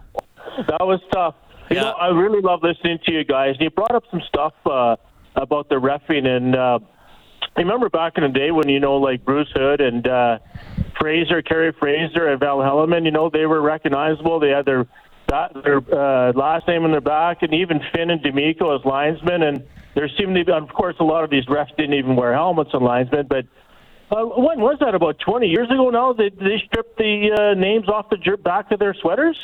[0.67, 1.35] that was tough.
[1.69, 3.55] You know, I really love listening to you guys.
[3.59, 4.95] You brought up some stuff uh,
[5.35, 6.79] about the refing, and uh,
[7.55, 10.39] I remember back in the day when you know, like Bruce Hood and uh,
[10.99, 13.05] Fraser, Kerry Fraser, and Val Helleman.
[13.05, 14.39] You know, they were recognizable.
[14.39, 14.85] They had their
[15.63, 19.43] their uh, last name in their back, and even Finn and D'Amico as linesmen.
[19.43, 19.63] And
[19.95, 22.71] there seemed to be, of course, a lot of these refs didn't even wear helmets
[22.73, 23.45] on linesmen, but.
[24.11, 24.93] Uh, when was that?
[24.93, 26.13] About 20 years ago now?
[26.13, 29.35] They, they stripped the uh, names off the back of their sweaters?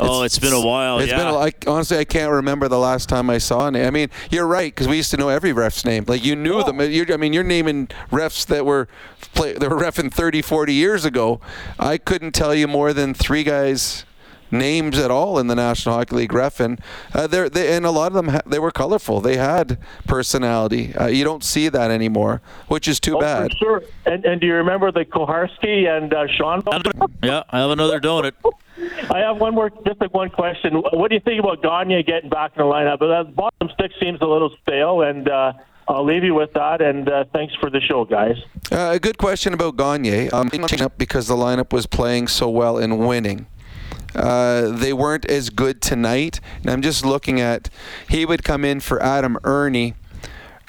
[0.00, 1.00] Oh, it's been a while.
[1.00, 1.18] It's yeah.
[1.18, 3.76] been a, I, honestly, I can't remember the last time I saw it.
[3.76, 6.04] I mean, you're right because we used to know every ref's name.
[6.06, 6.80] Like you knew them.
[6.80, 8.88] You're, I mean, you're naming refs that were
[9.34, 11.40] play, that were refing 30, 40 years ago.
[11.78, 14.04] I couldn't tell you more than three guys
[14.52, 16.80] names at all in the National Hockey League ref, and
[17.14, 19.20] uh, they and a lot of them ha- they were colorful.
[19.20, 20.94] They had personality.
[20.94, 23.52] Uh, you don't see that anymore, which is too oh, bad.
[23.52, 23.82] For sure.
[24.06, 26.62] And, and do you remember the Koharski and uh, Sean?
[27.22, 28.32] Yeah, I have another donut.
[29.10, 30.74] I have one more, just like one question.
[30.74, 32.98] What do you think about Gagner getting back in the lineup?
[32.98, 35.52] But that bottom stick seems a little stale, and uh,
[35.88, 36.80] I'll leave you with that.
[36.80, 38.36] And uh, thanks for the show, guys.
[38.70, 40.32] Uh, a good question about Gagner.
[40.32, 40.48] Um,
[40.96, 43.46] because the lineup was playing so well and winning.
[44.14, 46.40] Uh, they weren't as good tonight.
[46.60, 47.68] And I'm just looking at,
[48.08, 49.94] he would come in for Adam Erne.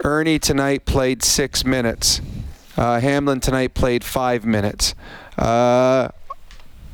[0.04, 2.22] Erne tonight played six minutes.
[2.76, 4.96] Uh, Hamblin tonight played five minutes.
[5.38, 6.10] Uh,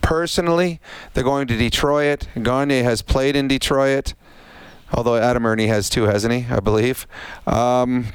[0.02, 0.80] personally,
[1.14, 2.28] they're going to Detroit.
[2.42, 4.14] Gagner has played in Detroit,
[4.92, 6.46] although Adam Erne has too, hasn't he?
[6.50, 7.08] I believe.
[7.48, 8.08] Um,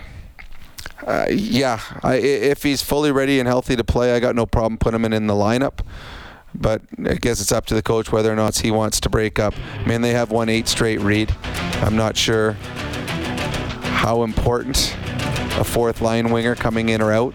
[1.07, 4.79] uh, yeah, I, if he's fully ready and healthy to play, I got no problem
[4.79, 5.81] putting him in, in the lineup
[6.55, 9.39] but I guess it's up to the coach whether or not he wants to break
[9.39, 9.55] up.
[9.81, 11.35] I mean, they have won eight straight Reed.
[11.83, 12.53] I'm not sure
[13.83, 14.97] how important
[15.59, 17.35] a fourth line winger coming in or out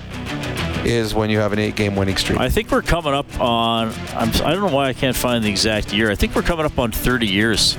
[0.85, 2.39] is when you have an eight-game winning streak.
[2.39, 3.93] I think we're coming up on.
[4.15, 6.09] I'm, I don't know why I can't find the exact year.
[6.09, 7.77] I think we're coming up on 30 years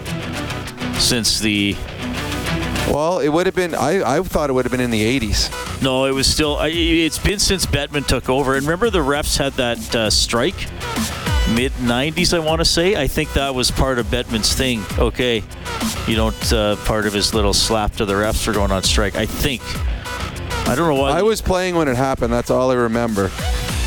[0.99, 1.77] since the.
[2.89, 3.75] Well, it would have been.
[3.75, 5.83] I, I thought it would have been in the 80s.
[5.83, 6.59] No, it was still.
[6.61, 8.55] It's been since Bettman took over.
[8.55, 10.67] And remember, the refs had that uh, strike
[11.55, 12.97] mid 90s, I want to say.
[12.97, 14.83] I think that was part of Bettman's thing.
[14.99, 15.43] Okay,
[16.07, 19.17] you don't, uh, part of his little slap to the refs for going on strike.
[19.17, 19.63] I think.
[20.69, 21.11] I don't know why.
[21.11, 22.33] I was playing when it happened.
[22.33, 23.31] That's all I remember.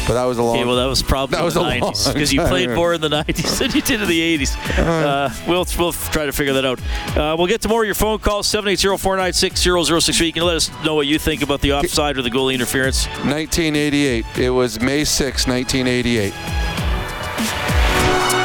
[0.05, 0.57] But that was a long.
[0.57, 2.99] Okay, well, that was probably that was the a 90s because you played more in
[2.99, 4.77] the 90s than you did in the 80s.
[4.77, 6.81] Uh, we'll we'll try to figure that out.
[7.17, 10.25] Uh, we'll get to more of your phone calls 780-496-0063.
[10.25, 13.05] You can let us know what you think about the offside or the goalie interference.
[13.23, 14.25] 1988.
[14.37, 16.33] It was May 6, 1988.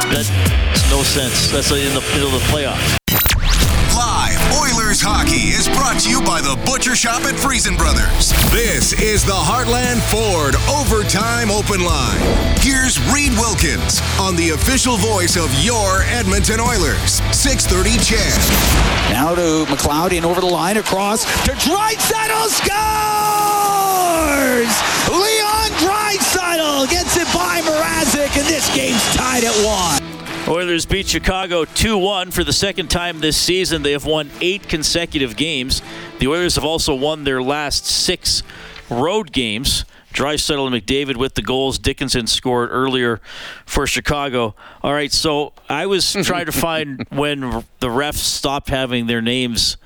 [0.09, 1.51] That makes no sense.
[1.51, 2.97] That's in the middle of the playoffs.
[3.93, 8.33] Live Oilers hockey is brought to you by the Butcher Shop at Friesen Brothers.
[8.49, 12.17] This is the Heartland Ford Overtime Open Line.
[12.57, 17.21] Here's Reed Wilkins on the official voice of your Edmonton Oilers.
[17.29, 18.41] 630 CHED.
[19.13, 22.73] Now to McLeod and over the line across to Draisaitl scores!
[25.05, 25.69] Leon
[26.49, 30.47] Draisaitl gets it by Mrazek and this game's tied at one.
[30.47, 33.83] Oilers beat Chicago 2-1 for the second time this season.
[33.83, 35.83] They have won eight consecutive games.
[36.17, 38.41] The Oilers have also won their last six
[38.89, 39.85] road games.
[40.11, 41.77] Draisaitl and McDavid with the goals.
[41.77, 43.21] Dickinson scored earlier
[43.67, 44.55] for Chicago.
[44.81, 47.41] All right, so I was trying to find when
[47.79, 49.77] the refs stopped having their names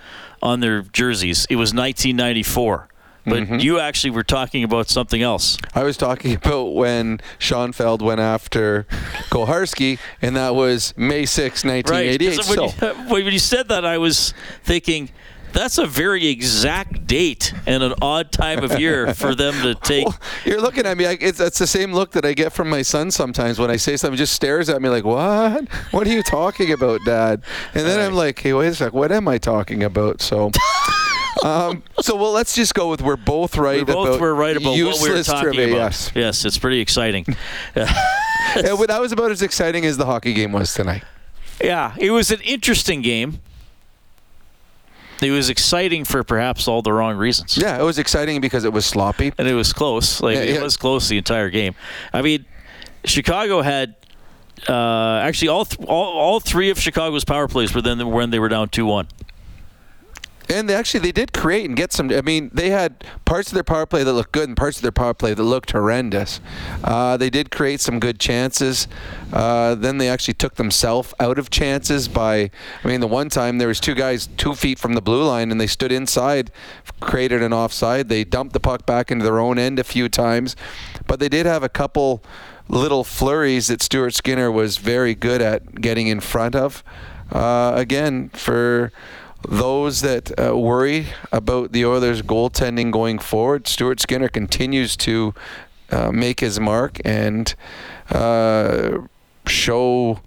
[0.42, 1.46] on their jerseys.
[1.50, 2.88] It was 1994.
[3.26, 3.60] But Mm-hmm.
[3.60, 5.58] you actually were talking about something else.
[5.74, 8.86] I was talking about when Schoenfeld went after
[9.30, 12.36] Koharski, and that was May 6, 1988.
[12.38, 14.34] 'cause When, So, you, when you said that, I was
[14.64, 15.10] thinking
[15.54, 20.06] that's a very exact date and an odd time of year for them to take.
[20.08, 21.06] Well, you're looking at me.
[21.06, 23.78] Like, it's, it's the same look that I get from my son sometimes when I
[23.78, 24.16] say something.
[24.16, 25.70] He Just stares at me like, "What?
[25.92, 27.44] What are you talking about, Dad?"
[27.76, 28.94] And then I'm like, "Hey, wait a sec.
[28.94, 30.52] What am I talking about?" So.
[31.44, 33.80] Um, so well, let's just go with we're both right.
[33.80, 35.78] We're both about were right about what we were talking trivia, about.
[35.78, 37.26] Yes, yes, it's pretty exciting.
[37.76, 37.92] yeah,
[38.56, 41.04] well, that was about as exciting as the hockey game was tonight.
[41.62, 43.40] yeah, it was an interesting game.
[45.22, 47.58] It was exciting for perhaps all the wrong reasons.
[47.58, 49.34] Yeah, it was exciting because it was sloppy.
[49.38, 50.22] and it was close.
[50.22, 51.76] Like Yeah, it was close the entire game.
[52.14, 52.46] I mean,
[53.06, 53.96] Chicago had
[54.68, 58.40] uh, actually all, th- all all three of Chicago's power plays were then when they
[58.40, 59.08] were down two one.
[60.50, 62.12] And they actually they did create and get some.
[62.12, 64.84] I mean, they had parts of their power play that looked good and parts of
[64.84, 66.42] their power play that looked horrendous.
[66.84, 68.88] Uh, they did create some good chances.
[69.32, 72.52] Uh, then they actually took themselves out of chances by.
[72.84, 75.52] I mean, the one time there was two guys two feet from the blue line
[75.52, 76.52] and they stood inside,
[77.00, 78.10] created an offside.
[78.10, 80.56] They dumped the puck back into their own end a few times,
[81.08, 82.24] but they did have a couple
[82.68, 86.84] little flurries that Stuart Skinner was very good at getting in front of.
[87.32, 88.92] Uh, again, for
[89.48, 95.34] those that uh, worry about the Oilers' goaltending going forward, Stuart Skinner continues to
[95.90, 97.54] uh, make his mark and
[98.10, 99.00] uh,
[99.46, 100.20] show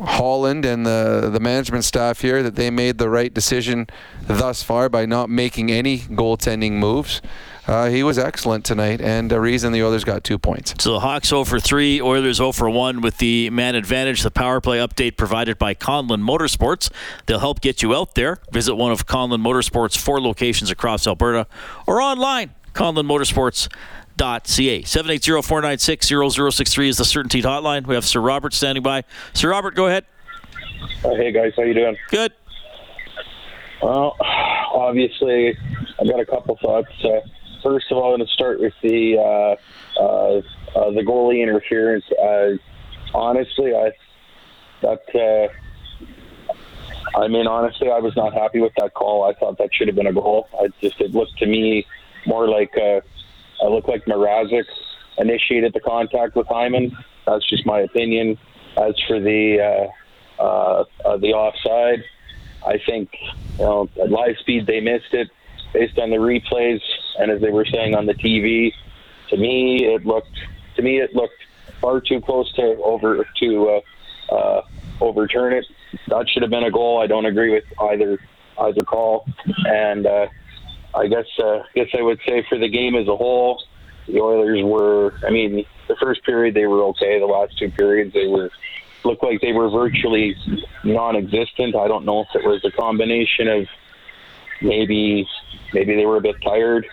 [0.00, 3.88] Holland and the the management staff here that they made the right decision
[4.22, 7.20] thus far by not making any goaltending moves.
[7.68, 10.74] Uh, he was excellent tonight, and a reason the Oilers got two points.
[10.78, 14.22] So the Hawks 0 for 3, Oilers 0 for 1 with the man advantage.
[14.22, 16.90] The power play update provided by Conlon Motorsports.
[17.26, 18.38] They'll help get you out there.
[18.52, 21.46] Visit one of Conlon Motorsports' four locations across Alberta
[21.86, 24.82] or online, conlonmotorsports.ca.
[24.82, 27.86] 780-496-0063 is the Certainteed Hotline.
[27.86, 29.04] We have Sir Robert standing by.
[29.34, 30.06] Sir Robert, go ahead.
[31.04, 31.98] Uh, hey guys, how you doing?
[32.08, 32.32] Good.
[33.82, 34.16] Well,
[34.72, 35.54] obviously,
[36.00, 36.88] I've got a couple thoughts.
[37.04, 37.20] Uh,
[37.68, 39.56] first of all, I'm going to start with the uh,
[40.00, 40.40] uh,
[40.74, 42.04] uh, the goalie interference.
[42.12, 42.52] Uh,
[43.14, 43.92] honestly, I
[44.82, 45.48] that uh,
[47.18, 49.24] I mean, honestly, I was not happy with that call.
[49.24, 50.48] I thought that should have been a goal.
[50.58, 51.86] I just it looked to me
[52.26, 53.00] more like uh,
[53.60, 54.64] it looked like Mrazek
[55.18, 56.96] initiated the contact with Hyman.
[57.26, 58.38] That's just my opinion.
[58.78, 59.90] As for the
[60.38, 62.02] uh, uh, uh, the offside,
[62.66, 63.10] I think
[63.58, 65.28] you know at live speed they missed it
[65.74, 66.80] based on the replays
[67.18, 68.72] and as they were saying on the TV.
[69.30, 70.36] To me, it looked
[70.76, 71.42] to me it looked
[71.80, 73.80] far too close to over to
[74.30, 74.62] uh, uh,
[75.00, 75.66] overturn it.
[76.08, 77.00] That should have been a goal.
[77.00, 78.18] I don't agree with either
[78.60, 79.26] either call,
[79.66, 80.26] and uh,
[80.94, 83.62] I guess uh, guess I would say for the game as a whole,
[84.06, 85.14] the Oilers were.
[85.26, 87.18] I mean, the first period they were okay.
[87.18, 88.50] The last two periods they were
[89.04, 90.36] looked like they were virtually
[90.84, 91.76] non-existent.
[91.76, 93.66] I don't know if it was a combination of
[94.60, 95.26] maybe
[95.72, 96.86] maybe they were a bit tired.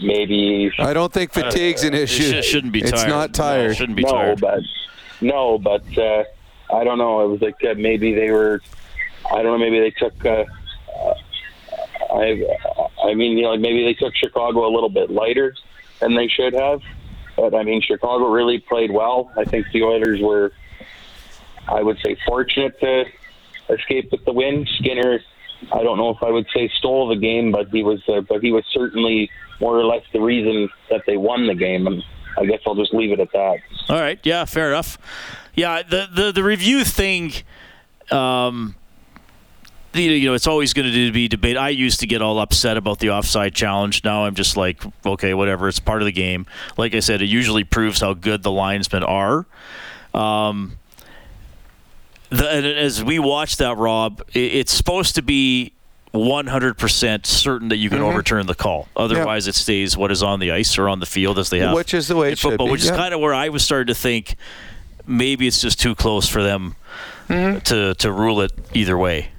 [0.00, 2.34] Maybe I don't think fatigue's an issue.
[2.36, 3.08] It shouldn't be It's tired.
[3.08, 3.76] not No, tired.
[3.76, 4.40] shouldn't be no, tired.
[4.40, 4.60] but
[5.20, 6.24] no, but uh,
[6.74, 7.24] I don't know.
[7.24, 8.60] It was like uh, maybe they were.
[9.30, 9.58] I don't know.
[9.58, 10.24] Maybe they took.
[10.24, 10.44] Uh,
[10.98, 11.14] uh,
[12.12, 12.44] I.
[13.04, 15.54] I mean, you know, maybe they took Chicago a little bit lighter
[16.00, 16.80] than they should have.
[17.36, 19.30] But I mean, Chicago really played well.
[19.36, 20.52] I think the Oilers were.
[21.68, 23.04] I would say fortunate to
[23.70, 24.66] escape with the win.
[24.78, 25.20] Skinner.
[25.72, 28.00] I don't know if I would say stole the game, but he was.
[28.08, 31.86] Uh, but he was certainly more or less the reason that they won the game.
[31.86, 32.02] And
[32.38, 33.58] I guess I'll just leave it at that.
[33.88, 34.18] All right.
[34.22, 34.98] Yeah, fair enough.
[35.54, 37.32] Yeah, the the, the review thing.
[38.10, 38.74] Um,
[39.94, 41.56] you know, it's always going to be debate.
[41.56, 44.02] I used to get all upset about the offside challenge.
[44.02, 45.68] Now I'm just like, okay, whatever.
[45.68, 46.46] It's part of the game.
[46.76, 49.46] Like I said, it usually proves how good the linesmen are.
[50.12, 50.78] Um,
[52.30, 55.73] the, as we watch that, Rob, it's supposed to be
[56.14, 58.88] 100% certain that you can overturn the call.
[58.96, 61.74] Otherwise, it stays what is on the ice or on the field as they have.
[61.74, 63.64] Which is the way it should football, be, Which is kind of where I was
[63.64, 64.36] starting to think
[65.06, 66.76] maybe it's just too close for them
[67.28, 67.60] Mm-hmm.
[67.60, 69.30] to to rule it either way.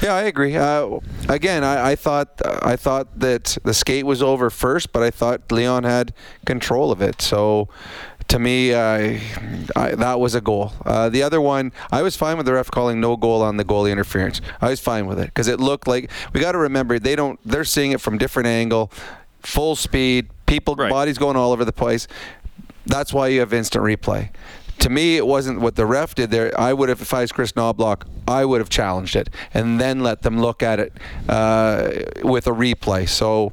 [0.00, 0.54] Yeah, I agree.
[0.56, 5.10] Uh, again, I, I thought I thought that the skate was over first, but I
[5.10, 6.14] thought Leon had
[6.46, 7.20] control of it.
[7.20, 7.68] So,
[8.30, 9.20] to me, I,
[9.74, 10.72] I, that was a goal.
[10.86, 13.64] Uh, the other one, I was fine with the ref calling no goal on the
[13.64, 14.40] goalie interference.
[14.60, 17.40] I was fine with it because it looked like we got to remember they don't.
[17.44, 18.92] They're seeing it from different angle,
[19.42, 20.90] full speed, people Right.
[20.90, 22.06] bodies going all over the place.
[22.86, 24.30] That's why you have instant replay.
[24.78, 26.58] To me, it wasn't what the ref did there.
[26.58, 30.00] I would have, if I was Kris Knoblauch, I would have challenged it and then
[30.00, 30.92] let them look at it
[31.28, 31.90] uh,
[32.22, 33.08] with a replay.
[33.08, 33.52] So,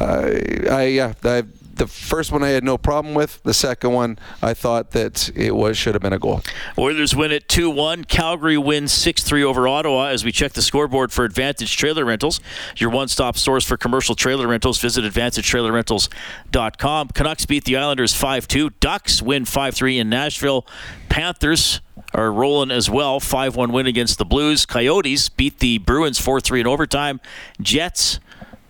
[0.00, 0.30] uh,
[0.70, 1.44] I yeah, I,
[1.78, 3.42] the first one I had no problem with.
[3.42, 6.42] The second one, I thought that it was should have been a goal.
[6.76, 8.04] Oilers win it 2 1.
[8.04, 12.40] Calgary wins 6 3 over Ottawa as we check the scoreboard for Advantage Trailer Rentals.
[12.76, 14.80] Your one stop source for commercial trailer rentals.
[14.80, 17.08] Visit AdvantageTrailerRentals.com.
[17.08, 18.70] Canucks beat the Islanders 5 2.
[18.80, 20.66] Ducks win 5 3 in Nashville.
[21.08, 21.80] Panthers
[22.14, 23.20] are rolling as well.
[23.20, 24.66] 5 1 win against the Blues.
[24.66, 27.20] Coyotes beat the Bruins 4 3 in overtime.
[27.60, 28.20] Jets.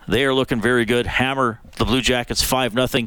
[0.09, 1.07] They are looking very good.
[1.07, 3.07] Hammer the Blue Jackets 5 0.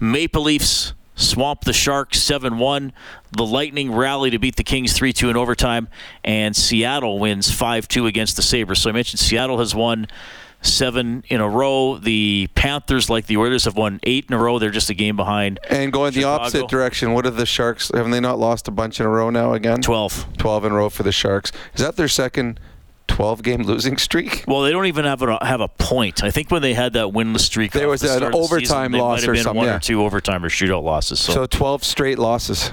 [0.00, 2.92] Maple Leafs swamp the Sharks 7 1.
[3.32, 5.88] The Lightning rally to beat the Kings 3 2 in overtime.
[6.24, 8.80] And Seattle wins 5 2 against the Sabres.
[8.80, 10.08] So I mentioned Seattle has won
[10.62, 11.96] seven in a row.
[11.96, 14.58] The Panthers, like the Oilers, have won eight in a row.
[14.58, 15.58] They're just a game behind.
[15.68, 17.90] And going the opposite direction, what are the Sharks?
[17.94, 19.80] Haven't they not lost a bunch in a row now again?
[19.80, 20.36] 12.
[20.36, 21.52] 12 in a row for the Sharks.
[21.74, 22.60] Is that their second
[23.10, 24.44] 12 game losing streak.
[24.46, 26.22] Well, they don't even have a have a point.
[26.22, 29.00] I think when they had that winless streak, There was the an the overtime season,
[29.00, 29.76] loss or something, One yeah.
[29.76, 31.20] or two overtime or shootout losses.
[31.20, 32.72] So, So 12 straight losses.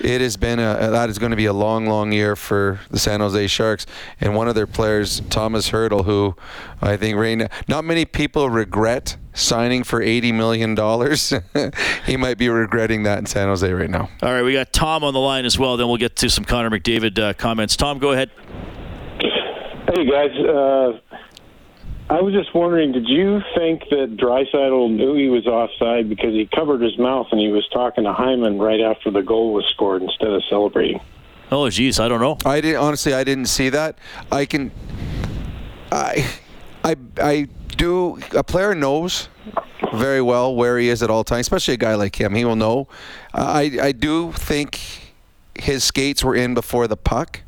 [0.00, 2.98] It has been a that is going to be a long, long year for the
[2.98, 3.86] San Jose Sharks.
[4.20, 6.34] And one of their players, Thomas Hertl, who
[6.82, 11.32] I think right now, not many people regret signing for 80 million dollars.
[12.06, 14.08] he might be regretting that in San Jose right now.
[14.22, 15.76] all right, we got Tom on the line as well.
[15.76, 17.76] Then we'll get to some Connor McDavid uh, comments.
[17.76, 18.30] Tom, go ahead.
[19.94, 20.98] Hey guys, uh,
[22.10, 26.48] I was just wondering, did you think that Draisaitl knew he was offside because he
[26.52, 30.02] covered his mouth and he was talking to Hyman right after the goal was scored
[30.02, 31.00] instead of celebrating?
[31.52, 32.38] Oh, geez, I don't know.
[32.44, 33.14] I didn't honestly.
[33.14, 33.96] I didn't see that.
[34.32, 34.72] I can.
[35.92, 36.28] I,
[36.82, 38.18] I, I do.
[38.34, 39.28] A player knows
[39.94, 42.34] very well where he is at all times, especially a guy like him.
[42.34, 42.88] He will know.
[43.32, 44.80] I, I do think
[45.54, 47.42] his skates were in before the puck,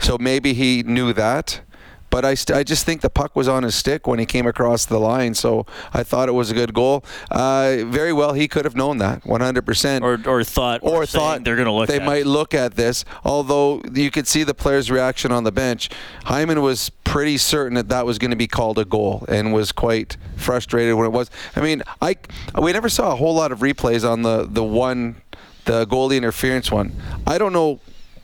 [0.00, 1.62] so maybe he knew that.
[2.10, 4.46] But I, st- I just think the puck was on his stick when he came
[4.46, 7.04] across the line, so I thought it was a good goal.
[7.30, 10.02] Uh, very well, he could have known that 100%.
[10.02, 11.88] Or, or thought, or saying thought they're going to look.
[11.88, 13.04] they might look at this.
[13.24, 15.90] Although you could see the player's reaction on the bench,
[16.24, 19.72] Hyman was pretty certain that that was going to be called a goal and was
[19.72, 21.30] quite frustrated when it was.
[21.56, 22.16] I mean, I
[22.60, 25.16] we never saw a whole lot of replays on the the one,
[25.64, 26.92] the goalie interference one.
[27.26, 27.80] I don't know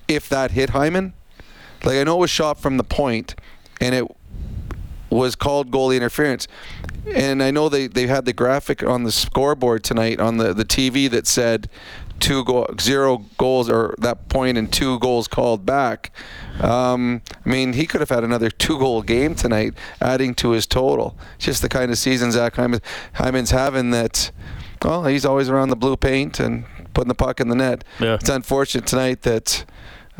[0.07, 1.15] if that hit Hyman.
[1.83, 3.35] Like I know it was shot from the point,
[3.85, 4.05] and it
[5.11, 6.49] was called goalie interference.
[7.07, 10.65] And I know they, they had the graphic on the scoreboard tonight on the, the
[10.65, 11.69] TV that said
[12.19, 16.11] two go- zero goals or that point and two goals called back.
[16.61, 20.67] Um, I mean, he could have had another two goal game tonight, adding to his
[20.67, 21.17] total.
[21.39, 22.81] Just the kind of season Zach Hyman,
[23.15, 24.31] Hyman's having that.
[24.83, 26.65] Well, he's always around the blue paint and
[26.95, 27.85] putting the puck in the net.
[28.01, 28.15] Yeah.
[28.15, 29.65] It's unfortunate tonight that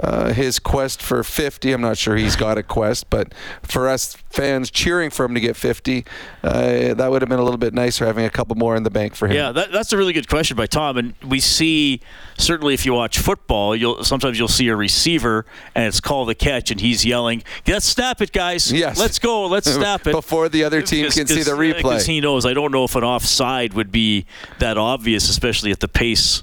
[0.03, 1.73] uh, his quest for 50.
[1.73, 3.33] I'm not sure he's got a quest, but
[3.63, 6.05] for us fans cheering for him to get 50,
[6.43, 8.91] uh, that would have been a little bit nicer having a couple more in the
[8.91, 9.37] bank for him.
[9.37, 10.97] Yeah, that, that's a really good question by Tom.
[10.97, 12.01] And we see
[12.37, 16.35] certainly if you watch football, you'll sometimes you'll see a receiver and it's call the
[16.35, 18.73] catch, and he's yelling, "Let's snap it, guys!
[18.73, 18.99] Yes.
[18.99, 21.77] let's go, let's snap it." Before the other team can see the replay.
[21.77, 22.45] because he knows.
[22.45, 24.27] I don't know if an offside would be
[24.59, 26.43] that obvious, especially at the pace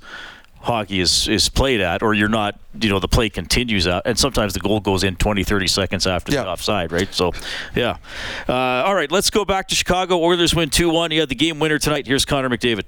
[0.62, 2.60] hockey is is played at, or you're not.
[2.80, 6.08] You know, the play continues out, and sometimes the goal goes in 20, 30 seconds
[6.08, 7.14] after the offside, right?
[7.14, 7.34] So,
[7.76, 7.98] yeah.
[8.48, 10.18] Uh, all right, let's go back to Chicago.
[10.20, 11.12] Oilers win two one.
[11.12, 12.08] You had the game winner tonight.
[12.08, 12.84] Here's Connor McDavid.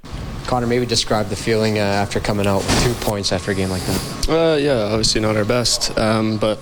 [0.48, 3.70] Connor, maybe describe the feeling uh, after coming out with two points after a game
[3.70, 4.30] like that.
[4.30, 6.58] Uh, yeah, obviously not our best, um, but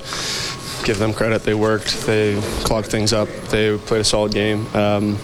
[0.84, 1.44] give them credit.
[1.44, 2.02] They worked.
[2.06, 3.28] They clogged things up.
[3.50, 4.66] They played a solid game.
[4.76, 5.18] Um,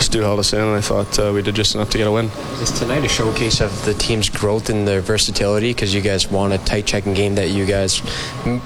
[0.00, 2.12] Stu held us in, and I thought uh, we did just enough to get a
[2.12, 2.26] win.
[2.60, 5.72] Is tonight a showcase of the team's growth and their versatility?
[5.72, 8.00] Because you guys won a tight checking game that you guys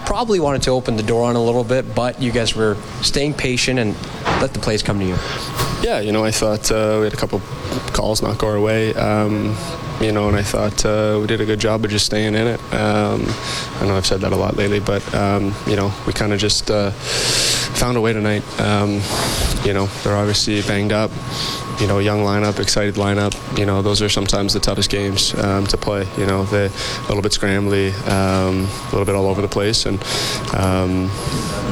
[0.06, 3.34] probably wanted to open the door on a little bit, but you guys were staying
[3.34, 3.94] patient and
[4.40, 5.16] let the plays come to you.
[5.82, 7.40] Yeah, you know, I thought uh, we had a couple
[7.92, 8.94] calls not go our way.
[8.94, 9.56] Um,
[10.00, 12.46] you know, and I thought uh, we did a good job of just staying in
[12.46, 12.60] it.
[12.72, 13.24] Um,
[13.80, 16.38] I know I've said that a lot lately, but um, you know, we kind of
[16.38, 16.90] just uh,
[17.76, 18.42] found a way tonight.
[18.60, 19.00] Um,
[19.64, 21.10] you know, they're obviously banged up.
[21.80, 23.34] You know, young lineup, excited lineup.
[23.58, 26.06] You know, those are sometimes the toughest games um, to play.
[26.16, 29.84] You know, they're a little bit scrambly, um, a little bit all over the place,
[29.84, 30.02] and
[30.54, 31.10] um,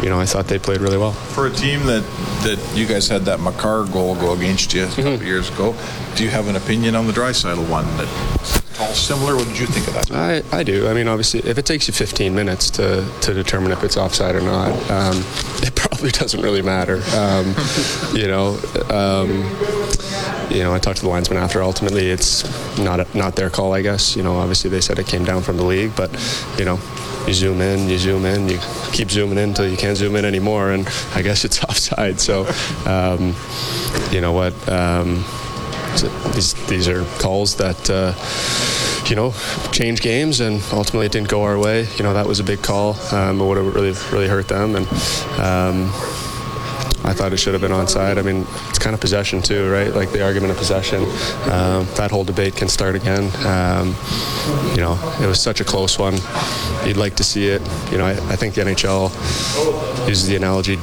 [0.02, 1.12] you know, I thought they played really well.
[1.12, 2.02] For a team that,
[2.42, 5.24] that you guys had that Makar goal go against you a couple Mm-hmm.
[5.24, 5.74] years ago,
[6.16, 7.86] do you have an opinion on the Draisaitl one?
[7.96, 9.36] That all similar.
[9.36, 10.10] What did you think of that?
[10.52, 10.88] I, I do.
[10.88, 14.34] I mean, obviously, if it takes you 15 minutes to, to determine if it's offside
[14.34, 15.24] or not, um,
[15.62, 17.00] it probably doesn't really matter.
[17.14, 17.54] Um,
[18.14, 18.58] you know,
[18.90, 19.30] um,
[20.50, 21.62] you know, I talked to the linesman after.
[21.62, 22.44] Ultimately, it's
[22.78, 24.16] not not their call, I guess.
[24.16, 26.10] You know, obviously they said it came down from the league, but
[26.58, 26.80] you know,
[27.28, 28.58] you zoom in, you zoom in, you
[28.92, 32.20] keep zooming in until you can't zoom in anymore, and I guess it's offside.
[32.20, 32.44] So,
[32.86, 33.36] um,
[34.10, 34.54] you know what?
[34.68, 35.24] Um,
[36.34, 38.14] these these are calls that uh,
[39.10, 39.32] you know
[39.72, 41.86] change games, and ultimately it didn't go our way.
[41.96, 42.94] You know that was a big call.
[43.12, 44.86] Um, it would have really really hurt them, and
[45.38, 45.90] um,
[47.06, 48.18] I thought it should have been onside.
[48.18, 49.94] I mean, it's kind of possession too, right?
[49.94, 51.02] Like the argument of possession.
[51.50, 53.24] Um, that whole debate can start again.
[53.46, 53.94] Um,
[54.70, 56.14] you know, it was such a close one.
[56.86, 57.60] You'd like to see it.
[57.92, 59.10] You know, I, I think the NHL
[60.08, 60.78] uses the analogy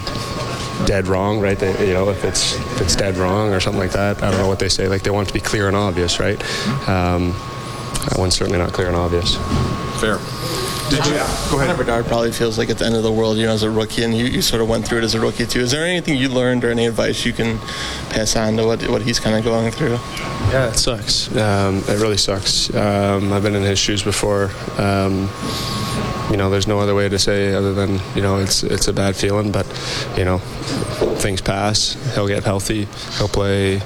[0.86, 1.57] dead wrong, right?
[1.57, 4.22] They, you know, if it's if it's dead wrong or something like that.
[4.22, 4.88] I don't know what they say.
[4.88, 6.39] Like they want it to be clear and obvious, right?
[6.88, 7.34] Um,
[8.09, 9.35] that one's certainly not clear and obvious.
[9.99, 10.19] Fair.
[10.91, 11.13] Did you?
[11.49, 11.77] Go ahead.
[11.77, 14.03] Bedard probably feels like at the end of the world, you know, as a rookie,
[14.03, 15.61] and you, you sort of went through it as a rookie too.
[15.61, 17.59] Is there anything you learned or any advice you can
[18.09, 19.97] pass on to what what he's kind of going through?
[20.51, 21.33] Yeah, it sucks.
[21.33, 22.73] Um, it really sucks.
[22.75, 24.51] Um, I've been in his shoes before.
[24.77, 25.29] Um,
[26.29, 28.93] you know, there's no other way to say other than you know it's it's a
[28.93, 29.65] bad feeling, but
[30.17, 30.39] you know,
[31.19, 31.93] things pass.
[32.15, 32.89] He'll get healthy.
[33.17, 33.81] He'll play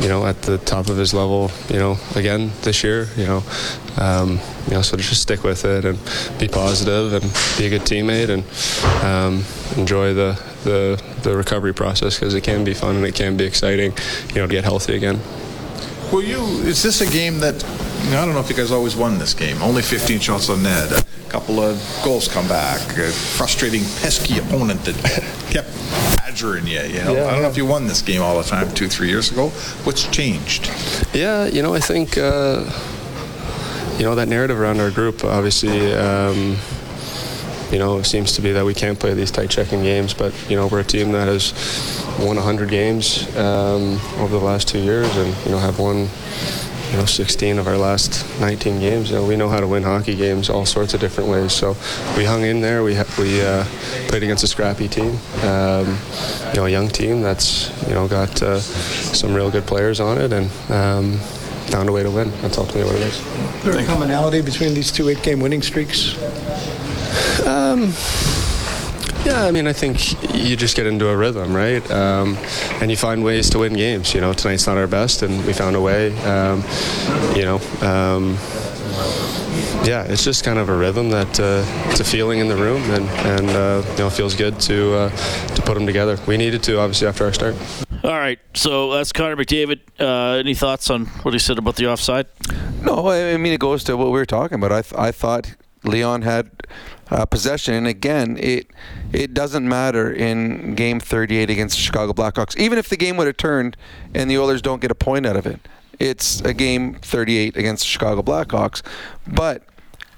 [0.00, 3.42] you know, at the top of his level, you know, again this year, you know,
[3.98, 5.98] um, you know, so just stick with it and
[6.38, 7.22] be positive and
[7.58, 8.44] be a good teammate and
[9.04, 9.44] um,
[9.78, 13.44] enjoy the, the the recovery process because it can be fun and it can be
[13.44, 13.92] exciting,
[14.28, 15.20] you know, to get healthy again.
[16.12, 16.40] Will you?
[16.68, 17.64] Is this a game that?
[18.08, 19.60] I don't know if you guys always won this game.
[19.60, 20.92] Only 15 shots on net.
[20.92, 22.80] A couple of goals come back.
[22.96, 24.94] A frustrating, pesky opponent that
[25.50, 26.80] kept you.
[26.80, 27.26] You know, Yeah.
[27.26, 29.48] I don't know if you won this game all the time two, three years ago.
[29.84, 30.70] What's changed?
[31.14, 32.64] Yeah, you know, I think uh,
[33.98, 35.24] you know that narrative around our group.
[35.24, 36.56] Obviously, um,
[37.70, 40.32] you know, it seems to be that we can't play these tight checking games, but
[40.50, 41.52] you know, we're a team that has
[42.18, 46.08] won 100 games um, over the last two years, and you know, have won.
[46.90, 49.10] You know, 16 of our last 19 games.
[49.10, 51.52] You know, we know how to win hockey games all sorts of different ways.
[51.52, 51.76] So
[52.16, 52.82] we hung in there.
[52.84, 53.64] We ha- we uh,
[54.08, 55.18] played against a scrappy team.
[55.42, 55.98] Um,
[56.48, 60.18] you know, a young team that's you know got uh, some real good players on
[60.18, 61.18] it, and um,
[61.68, 62.30] found a way to win.
[62.42, 63.18] That's ultimately what it is.
[63.18, 66.14] Is there a commonality between these two eight-game winning streaks?
[67.46, 67.92] Um,
[69.26, 71.88] yeah, I mean, I think you just get into a rhythm, right?
[71.90, 72.36] Um,
[72.80, 74.14] and you find ways to win games.
[74.14, 76.16] You know, tonight's not our best, and we found a way.
[76.24, 76.62] Um,
[77.34, 78.36] you know, um,
[79.84, 82.82] yeah, it's just kind of a rhythm that uh, it's a feeling in the room,
[82.90, 85.08] and and uh, you know, it feels good to uh,
[85.54, 86.18] to put them together.
[86.26, 87.56] We needed to, obviously, after our start.
[88.04, 89.80] All right, so that's Connor McDavid.
[89.98, 92.26] Uh, any thoughts on what he said about the offside?
[92.82, 94.70] No, I I mean it goes to what we were talking about.
[94.70, 96.50] I th- I thought Leon had
[97.10, 98.70] uh, possession, and again, it
[99.12, 102.56] it doesn't matter in Game 38 against the Chicago Blackhawks.
[102.56, 103.76] Even if the game would have turned
[104.14, 105.60] and the Oilers don't get a point out of it,
[105.98, 108.82] it's a game 38 against the Chicago Blackhawks.
[109.26, 109.62] But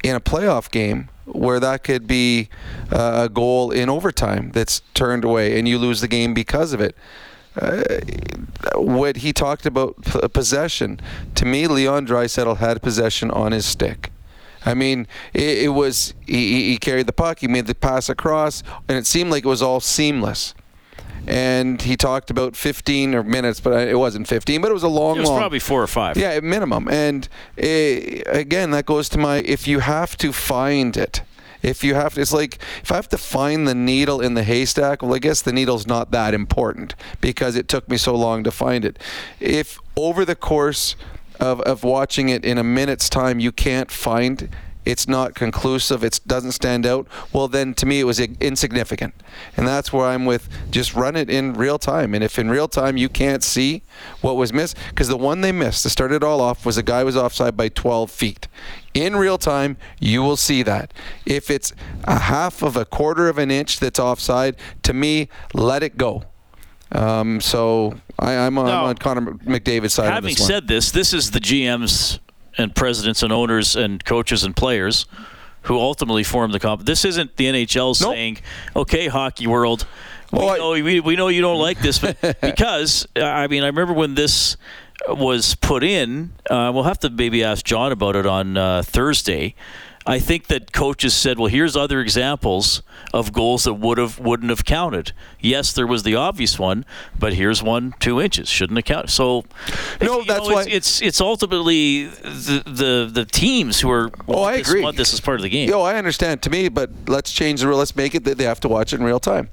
[0.03, 2.49] in a playoff game where that could be
[2.91, 6.81] uh, a goal in overtime that's turned away and you lose the game because of
[6.81, 6.97] it.
[7.61, 7.83] Uh,
[8.77, 11.01] what he talked about p- possession
[11.35, 14.13] to me Leon Draisaitl had possession on his stick
[14.67, 18.63] I mean it, it was he, he- carried the puck he made the pass across
[18.89, 20.55] and it seemed like it was all seamless
[21.27, 24.89] and he talked about 15 or minutes but it wasn't 15 but it was a
[24.89, 26.17] long It was long probably four or five.
[26.17, 26.89] yeah, minimum.
[26.89, 27.29] And
[27.59, 31.23] eh, again, that goes to my if you have to find it.
[31.61, 34.45] If you have to, it's like if I have to find the needle in the
[34.45, 35.03] haystack.
[35.03, 38.53] Well, I guess the needle's not that important because it took me so long to
[38.53, 38.97] find it.
[39.41, 40.95] If over the course
[41.41, 44.49] of, of watching it in a minute's time you can't find
[44.89, 49.13] it's not conclusive, it doesn't stand out, well, then to me it was insignificant.
[49.55, 52.15] And that's where I'm with just run it in real time.
[52.15, 53.83] And if in real time you can't see
[54.23, 56.83] what was missed, because the one they missed to start it all off was a
[56.83, 58.49] guy was offside by 12 feet.
[58.95, 60.95] In real time, you will see that.
[61.27, 61.75] If it's
[62.05, 66.25] a half of a quarter of an inch that's offside, to me, let it go.
[66.93, 70.49] Um, so I, I'm, on, Now, I'm on Connor McDavid's side Having this one.
[70.49, 72.19] said this, this is the GMs
[72.57, 75.07] and presidents and owners and coaches and players
[75.63, 76.85] who ultimately form the comp.
[76.85, 78.39] This isn't the NHL saying,
[78.75, 79.87] "Okay, hockey world,
[80.33, 83.93] we know we, we know you don't like this," but because I mean, I remember
[83.93, 84.57] when this
[85.09, 86.33] was put in.
[86.51, 89.55] Uh, we'll have to maybe ask John about it on uh, Thursday.
[90.11, 92.83] I think that coaches said, "Well, here's other examples
[93.13, 96.87] of goals that would have wouldn't have counted." Yes, there was the obvious one,
[97.19, 99.11] but here's one two inches shouldn't have counted.
[99.11, 99.45] So,
[100.01, 104.57] no, that's it's, why- it's it's ultimately the the, the teams who are Oh, I
[104.57, 104.83] this, agree.
[104.83, 105.69] want this as part of the game.
[105.69, 106.41] Yo, I understand.
[106.43, 107.77] To me, but let's change the rule.
[107.79, 109.51] Let's make it that they have to watch it in real time.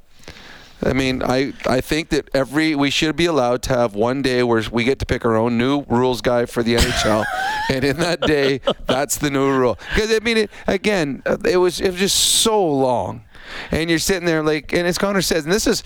[0.83, 4.43] I mean, I, I think that every we should be allowed to have one day
[4.43, 7.23] where we get to pick our own new rules guy for the NHL,
[7.69, 9.77] and in that day, that's the new rule.
[9.93, 13.23] Because I mean, it, again, uh, it was it was just so long,
[13.71, 15.83] and you're sitting there like, and as Connor says, and this is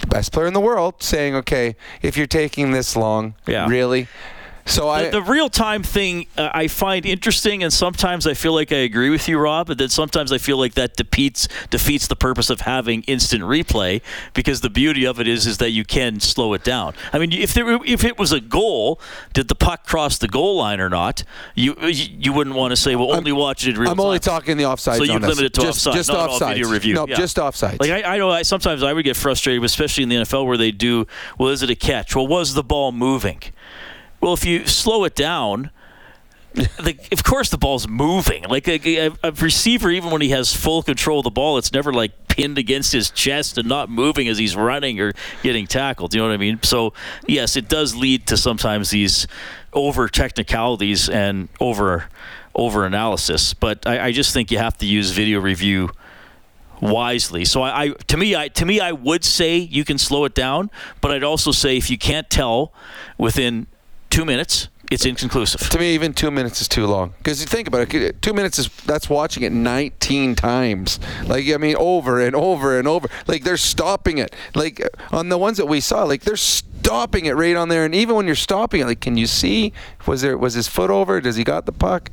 [0.00, 3.68] the best player in the world saying, okay, if you're taking this long, Yeah.
[3.68, 4.08] really.
[4.68, 8.52] So I the, the real time thing uh, I find interesting, and sometimes I feel
[8.52, 9.68] like I agree with you, Rob.
[9.68, 14.02] But then sometimes I feel like that defeats defeats the purpose of having instant replay
[14.34, 16.94] because the beauty of it is is that you can slow it down.
[17.12, 19.00] I mean, if there if it was a goal,
[19.32, 21.22] did the puck cross the goal line or not?
[21.54, 24.04] You you wouldn't want to say, well, only watch it in real I'm time.
[24.06, 26.42] only talking the offsides So you limit it to just, offside, just not offsides.
[26.42, 26.94] all video review.
[26.94, 27.16] No, Yeah.
[27.16, 27.80] just offsides.
[27.80, 30.56] Like I, I know, I, sometimes I would get frustrated, especially in the NFL where
[30.56, 31.06] they do.
[31.38, 32.16] Well, is it a catch?
[32.16, 33.40] Well, was the ball moving?
[34.26, 35.70] Well, if you slow it down,
[36.52, 38.42] the, of course the ball's moving.
[38.48, 41.92] Like a, a, receiver, even when he has full control of the ball, it's never
[41.92, 45.12] like pinned against his chest and not moving as he's running or
[45.44, 46.12] getting tackled.
[46.12, 46.58] You know what I mean?
[46.64, 46.92] So
[47.28, 49.28] yes, it does lead to sometimes these
[49.72, 52.06] over technicalities and over
[52.52, 53.54] over analysis.
[53.54, 55.90] But I, I just think you have to use video review
[56.80, 57.44] wisely.
[57.44, 60.34] So I, I, to me I to me I would say you can slow it
[60.34, 60.68] down,
[61.00, 62.72] but I'd also say if you can't tell
[63.18, 63.68] within
[64.10, 65.68] 2 minutes it's inconclusive.
[65.70, 67.14] To me, even two minutes is too long.
[67.18, 71.00] Because you think about it, two minutes is that's watching it 19 times.
[71.24, 73.08] Like I mean, over and over and over.
[73.26, 74.34] Like they're stopping it.
[74.54, 74.80] Like
[75.10, 76.36] on the ones that we saw, like they're
[76.86, 77.84] stopping it right on there.
[77.84, 79.72] And even when you're stopping it, like, can you see?
[80.06, 81.20] Was there was his foot over?
[81.20, 82.10] Does he got the puck?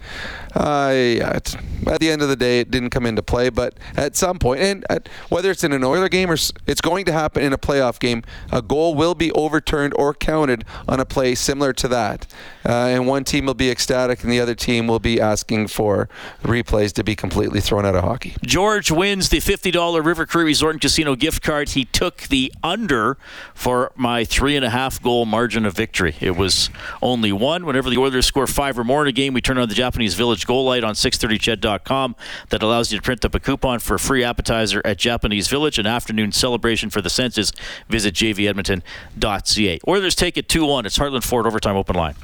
[0.56, 1.40] Uh, yeah,
[1.88, 3.50] at the end of the day, it didn't come into play.
[3.50, 7.06] But at some point, and at, whether it's in an Oiler game or it's going
[7.06, 11.06] to happen in a playoff game, a goal will be overturned or counted on a
[11.06, 12.26] play similar to that.
[12.66, 16.10] Uh, and one team will be ecstatic, and the other team will be asking for
[16.44, 18.36] replays to be completely thrown out of hockey.
[18.44, 21.70] George wins the $50 River Cree Resort and Casino gift card.
[21.70, 23.18] He took the under
[23.54, 26.16] for my three and a half goal margin of victory.
[26.20, 26.70] It was
[27.02, 27.66] only one.
[27.66, 30.14] Whenever the Oilers score five or more in a game, we turn on the Japanese
[30.14, 32.16] Village goal light on 630ched.com
[32.50, 35.80] that allows you to print up a coupon for a free appetizer at Japanese Village,
[35.80, 37.52] an afternoon celebration for the senses.
[37.88, 39.80] Visit jvedmonton.ca.
[39.88, 40.86] Oilers take it 2 1.
[40.86, 42.16] It's Heartland Ford Overtime Open Line.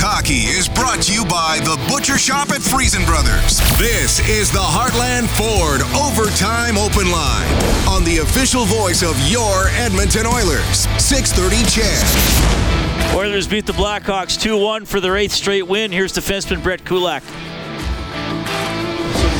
[0.00, 3.58] Oilers hockey is brought to you by the Butcher Shop at Freson Brothers.
[3.76, 7.48] This is the Heartland Ford Overtime Open Line
[7.86, 13.16] on the official voice of your Edmonton Oilers, 630 CHED.
[13.16, 15.92] Oilers beat the Blackhawks 2-1 for their eighth straight win.
[15.92, 17.22] Here's defenseman Brett Kulak.
[17.22, 17.32] So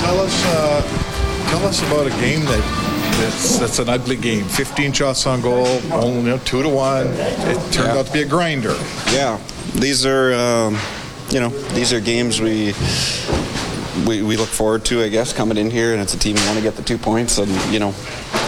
[0.01, 0.83] tell us, uh,
[1.51, 2.91] tell us about a game that
[3.21, 4.45] that's, that's an ugly game.
[4.45, 7.07] 15 shots on goal, only you know, two to one.
[7.07, 7.99] It turned yeah.
[7.99, 8.77] out to be a grinder.
[9.13, 9.39] Yeah,
[9.75, 10.79] these are um,
[11.31, 12.73] you know these are games we
[14.07, 16.47] we, we look forward to, I guess, coming in here, and it's a team who
[16.47, 17.95] want to get the two points, and you know,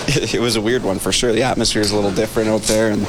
[0.06, 1.32] it, it, was a weird one for sure.
[1.32, 3.06] The atmosphere is a little different out there, and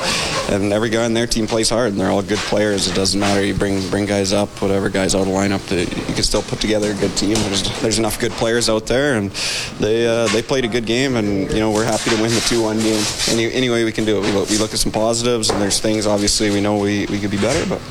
[0.50, 2.88] and every guy in their team plays hard, and they're all good players.
[2.88, 3.44] It doesn't matter.
[3.44, 6.60] You bring bring guys up, whatever guys out of lineup, that you can still put
[6.60, 7.36] together a good team.
[7.36, 9.32] There's there's enough good players out there, and
[9.80, 12.46] they uh, they played a good game, and you know we're happy to win the
[12.48, 13.04] two one game.
[13.30, 14.22] Any any way we can do it.
[14.22, 17.20] We look, we look at some positives, and there's things obviously we know we we
[17.20, 17.82] could be better, but.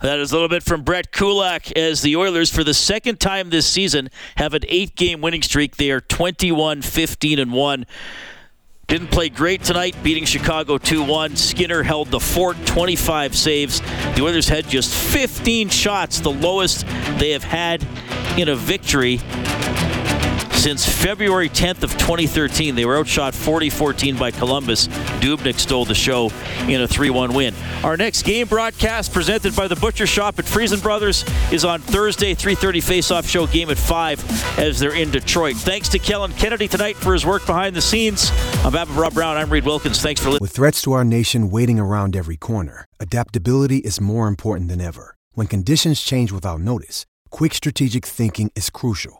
[0.00, 3.50] That is a little bit from Brett Kulak as the Oilers, for the second time
[3.50, 5.76] this season, have an eight game winning streak.
[5.76, 7.86] They are 21 15 and 1.
[8.86, 11.36] Didn't play great tonight, beating Chicago 2 1.
[11.36, 13.80] Skinner held the fort, 25 saves.
[13.80, 16.86] The Oilers had just 15 shots, the lowest
[17.18, 17.86] they have had
[18.38, 19.20] in a victory
[20.60, 22.74] since February 10th of 2013.
[22.74, 24.88] They were outshot 40-14 by Columbus.
[25.22, 26.26] Dubnyk stole the show
[26.68, 27.54] in a 3-1 win.
[27.82, 32.34] Our next game broadcast presented by the Butcher Shop at Freson Brothers is on Thursday,
[32.34, 35.56] 3.30 face-off show game at 5 as they're in Detroit.
[35.56, 38.30] Thanks to Kellen Kennedy tonight for his work behind the scenes.
[38.62, 40.02] I'm of Rob Brown, I'm Reed Wilkins.
[40.02, 40.42] Thanks for listening.
[40.42, 45.16] With threats to our nation waiting around every corner, adaptability is more important than ever.
[45.32, 49.19] When conditions change without notice, quick strategic thinking is crucial.